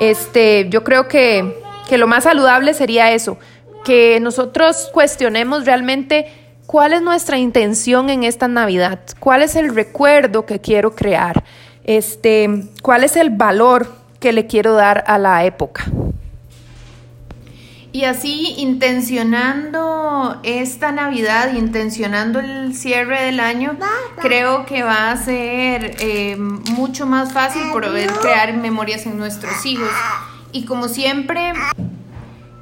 Este, 0.00 0.68
yo 0.70 0.82
creo 0.82 1.06
que, 1.06 1.62
que 1.88 1.98
lo 1.98 2.06
más 2.06 2.24
saludable 2.24 2.74
sería 2.74 3.12
eso 3.12 3.38
que 3.86 4.18
nosotros 4.18 4.90
cuestionemos 4.92 5.64
realmente 5.64 6.26
cuál 6.66 6.92
es 6.92 7.02
nuestra 7.02 7.38
intención 7.38 8.10
en 8.10 8.24
esta 8.24 8.48
Navidad, 8.48 8.98
cuál 9.20 9.42
es 9.42 9.54
el 9.54 9.72
recuerdo 9.72 10.44
que 10.44 10.60
quiero 10.60 10.96
crear, 10.96 11.44
este, 11.84 12.64
cuál 12.82 13.04
es 13.04 13.14
el 13.14 13.30
valor 13.30 13.94
que 14.18 14.32
le 14.32 14.48
quiero 14.48 14.72
dar 14.74 15.04
a 15.06 15.18
la 15.18 15.44
época. 15.44 15.84
Y 17.92 18.02
así 18.06 18.56
intencionando 18.58 20.40
esta 20.42 20.90
Navidad, 20.90 21.54
intencionando 21.54 22.40
el 22.40 22.74
cierre 22.74 23.22
del 23.22 23.38
año, 23.38 23.78
creo 24.20 24.66
que 24.66 24.82
va 24.82 25.12
a 25.12 25.16
ser 25.16 25.94
eh, 26.00 26.34
mucho 26.36 27.06
más 27.06 27.32
fácil 27.32 27.62
poder 27.70 28.10
crear 28.14 28.52
memorias 28.56 29.06
en 29.06 29.16
nuestros 29.16 29.64
hijos. 29.64 29.92
Y 30.50 30.64
como 30.64 30.88
siempre, 30.88 31.52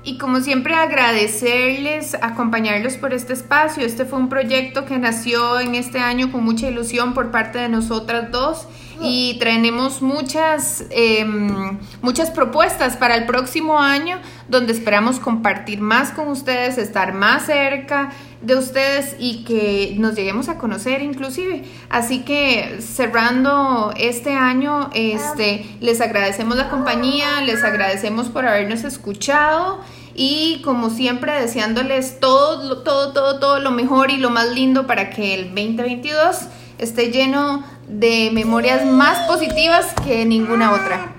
y 0.05 0.19
como 0.19 0.41
siempre 0.41 0.75
agradecerles, 0.75 2.15
acompañarlos 2.21 2.95
por 2.95 3.15
este 3.15 3.33
espacio. 3.33 3.85
Este 3.85 4.05
fue 4.05 4.19
un 4.19 4.29
proyecto 4.29 4.85
que 4.85 4.99
nació 4.99 5.61
en 5.61 5.75
este 5.75 5.99
año 5.99 6.31
con 6.31 6.45
mucha 6.45 6.69
ilusión 6.69 7.15
por 7.15 7.31
parte 7.31 7.59
de 7.59 7.69
nosotras 7.69 8.31
dos 8.31 8.69
y 9.01 9.39
traemos 9.39 10.03
muchas, 10.03 10.85
em, 10.91 11.79
muchas 12.03 12.31
propuestas 12.31 12.97
para 12.97 13.17
el 13.17 13.27
próximo 13.27 13.81
año 13.81 14.19
donde 14.49 14.73
esperamos 14.73 15.19
compartir 15.19 15.81
más 15.81 16.11
con 16.11 16.29
ustedes, 16.29 16.79
estar 16.79 17.13
más 17.13 17.47
cerca 17.47 18.11
de 18.45 18.57
ustedes 18.57 19.17
y 19.19 19.45
que 19.45 19.95
nos 19.99 20.15
lleguemos 20.15 20.49
a 20.49 20.59
conocer 20.59 21.03
inclusive. 21.03 21.65
Así 21.89 22.21
que 22.21 22.79
cerrando 22.81 23.93
este 23.97 24.35
año, 24.35 24.91
este, 24.95 25.67
les 25.81 26.01
agradecemos 26.01 26.57
la 26.57 26.71
compañía, 26.71 27.41
les 27.43 27.65
agradecemos 27.65 28.29
por 28.29 28.47
habernos 28.47 28.85
escuchado 28.85 29.81
y 30.15 30.61
como 30.63 30.91
siempre 30.91 31.41
deseándoles 31.41 32.21
todo, 32.21 32.83
todo, 32.83 33.13
todo, 33.13 33.41
todo 33.41 33.59
lo 33.61 33.71
mejor 33.71 34.11
y 34.11 34.19
lo 34.19 34.31
más 34.31 34.53
lindo 34.53 34.87
para 34.87 35.11
que 35.11 35.35
el 35.35 35.47
2022 35.55 36.37
esté 36.79 37.11
lleno 37.11 37.65
de 37.89 38.31
memorias 38.33 38.85
más 38.85 39.27
positivas 39.27 39.87
que 40.05 40.25
ninguna 40.25 40.73
otra. 40.73 41.15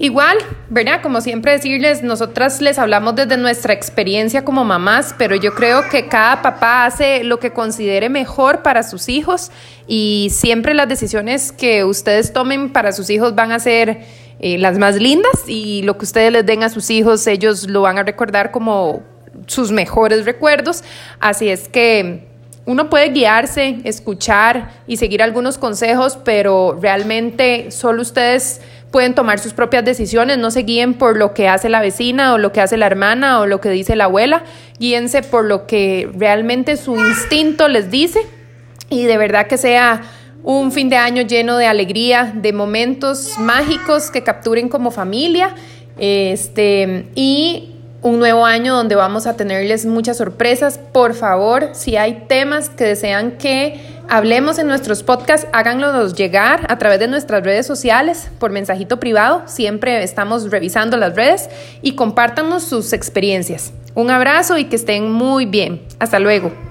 Igual, 0.00 0.38
¿verdad? 0.70 1.02
Como 1.02 1.20
siempre 1.20 1.50
decirles, 1.50 2.04
nosotras 2.04 2.60
les 2.60 2.78
hablamos 2.78 3.16
desde 3.16 3.36
nuestra 3.36 3.72
experiencia 3.72 4.44
como 4.44 4.64
mamás, 4.64 5.12
pero 5.18 5.34
yo 5.34 5.54
creo 5.54 5.88
que 5.90 6.06
cada 6.06 6.40
papá 6.40 6.86
hace 6.86 7.24
lo 7.24 7.40
que 7.40 7.52
considere 7.52 8.08
mejor 8.08 8.62
para 8.62 8.84
sus 8.84 9.08
hijos 9.08 9.50
y 9.88 10.28
siempre 10.30 10.74
las 10.74 10.88
decisiones 10.88 11.50
que 11.50 11.82
ustedes 11.82 12.32
tomen 12.32 12.70
para 12.70 12.92
sus 12.92 13.10
hijos 13.10 13.34
van 13.34 13.50
a 13.50 13.58
ser 13.58 14.02
eh, 14.38 14.56
las 14.58 14.78
más 14.78 14.94
lindas 15.00 15.48
y 15.48 15.82
lo 15.82 15.98
que 15.98 16.04
ustedes 16.04 16.30
les 16.30 16.46
den 16.46 16.62
a 16.62 16.68
sus 16.68 16.90
hijos, 16.90 17.26
ellos 17.26 17.68
lo 17.68 17.82
van 17.82 17.98
a 17.98 18.04
recordar 18.04 18.52
como 18.52 19.02
sus 19.48 19.72
mejores 19.72 20.24
recuerdos. 20.24 20.84
Así 21.18 21.48
es 21.48 21.68
que 21.68 22.27
uno 22.68 22.90
puede 22.90 23.08
guiarse, 23.08 23.78
escuchar 23.84 24.72
y 24.86 24.98
seguir 24.98 25.22
algunos 25.22 25.56
consejos, 25.56 26.18
pero 26.22 26.78
realmente 26.78 27.70
solo 27.70 28.02
ustedes 28.02 28.60
pueden 28.90 29.14
tomar 29.14 29.38
sus 29.38 29.54
propias 29.54 29.86
decisiones, 29.86 30.36
no 30.36 30.50
se 30.50 30.64
guíen 30.64 30.92
por 30.92 31.16
lo 31.16 31.32
que 31.32 31.48
hace 31.48 31.70
la 31.70 31.80
vecina 31.80 32.34
o 32.34 32.38
lo 32.38 32.52
que 32.52 32.60
hace 32.60 32.76
la 32.76 32.84
hermana 32.84 33.40
o 33.40 33.46
lo 33.46 33.62
que 33.62 33.70
dice 33.70 33.96
la 33.96 34.04
abuela, 34.04 34.44
guíense 34.78 35.22
por 35.22 35.46
lo 35.46 35.66
que 35.66 36.10
realmente 36.14 36.76
su 36.76 36.94
instinto 36.94 37.68
les 37.68 37.90
dice. 37.90 38.20
Y 38.90 39.04
de 39.04 39.16
verdad 39.16 39.46
que 39.46 39.56
sea 39.56 40.02
un 40.42 40.70
fin 40.70 40.90
de 40.90 40.96
año 40.98 41.22
lleno 41.22 41.56
de 41.56 41.66
alegría, 41.66 42.34
de 42.34 42.52
momentos 42.52 43.38
mágicos 43.38 44.10
que 44.10 44.22
capturen 44.22 44.68
como 44.68 44.90
familia 44.90 45.54
este, 45.96 47.06
y 47.14 47.77
un 48.02 48.18
nuevo 48.18 48.44
año 48.44 48.74
donde 48.74 48.94
vamos 48.94 49.26
a 49.26 49.36
tenerles 49.36 49.86
muchas 49.86 50.16
sorpresas. 50.16 50.78
Por 50.78 51.14
favor, 51.14 51.70
si 51.72 51.96
hay 51.96 52.24
temas 52.28 52.68
que 52.68 52.84
desean 52.84 53.32
que 53.32 53.80
hablemos 54.08 54.58
en 54.58 54.68
nuestros 54.68 55.02
podcasts, 55.02 55.48
háganlos 55.52 56.14
llegar 56.14 56.66
a 56.70 56.78
través 56.78 57.00
de 57.00 57.08
nuestras 57.08 57.42
redes 57.42 57.66
sociales 57.66 58.30
por 58.38 58.50
mensajito 58.50 59.00
privado. 59.00 59.42
Siempre 59.46 60.02
estamos 60.02 60.50
revisando 60.50 60.96
las 60.96 61.16
redes 61.16 61.48
y 61.82 61.94
compártanos 61.94 62.64
sus 62.64 62.92
experiencias. 62.92 63.72
Un 63.94 64.10
abrazo 64.10 64.58
y 64.58 64.66
que 64.66 64.76
estén 64.76 65.10
muy 65.10 65.46
bien. 65.46 65.82
Hasta 65.98 66.20
luego. 66.20 66.67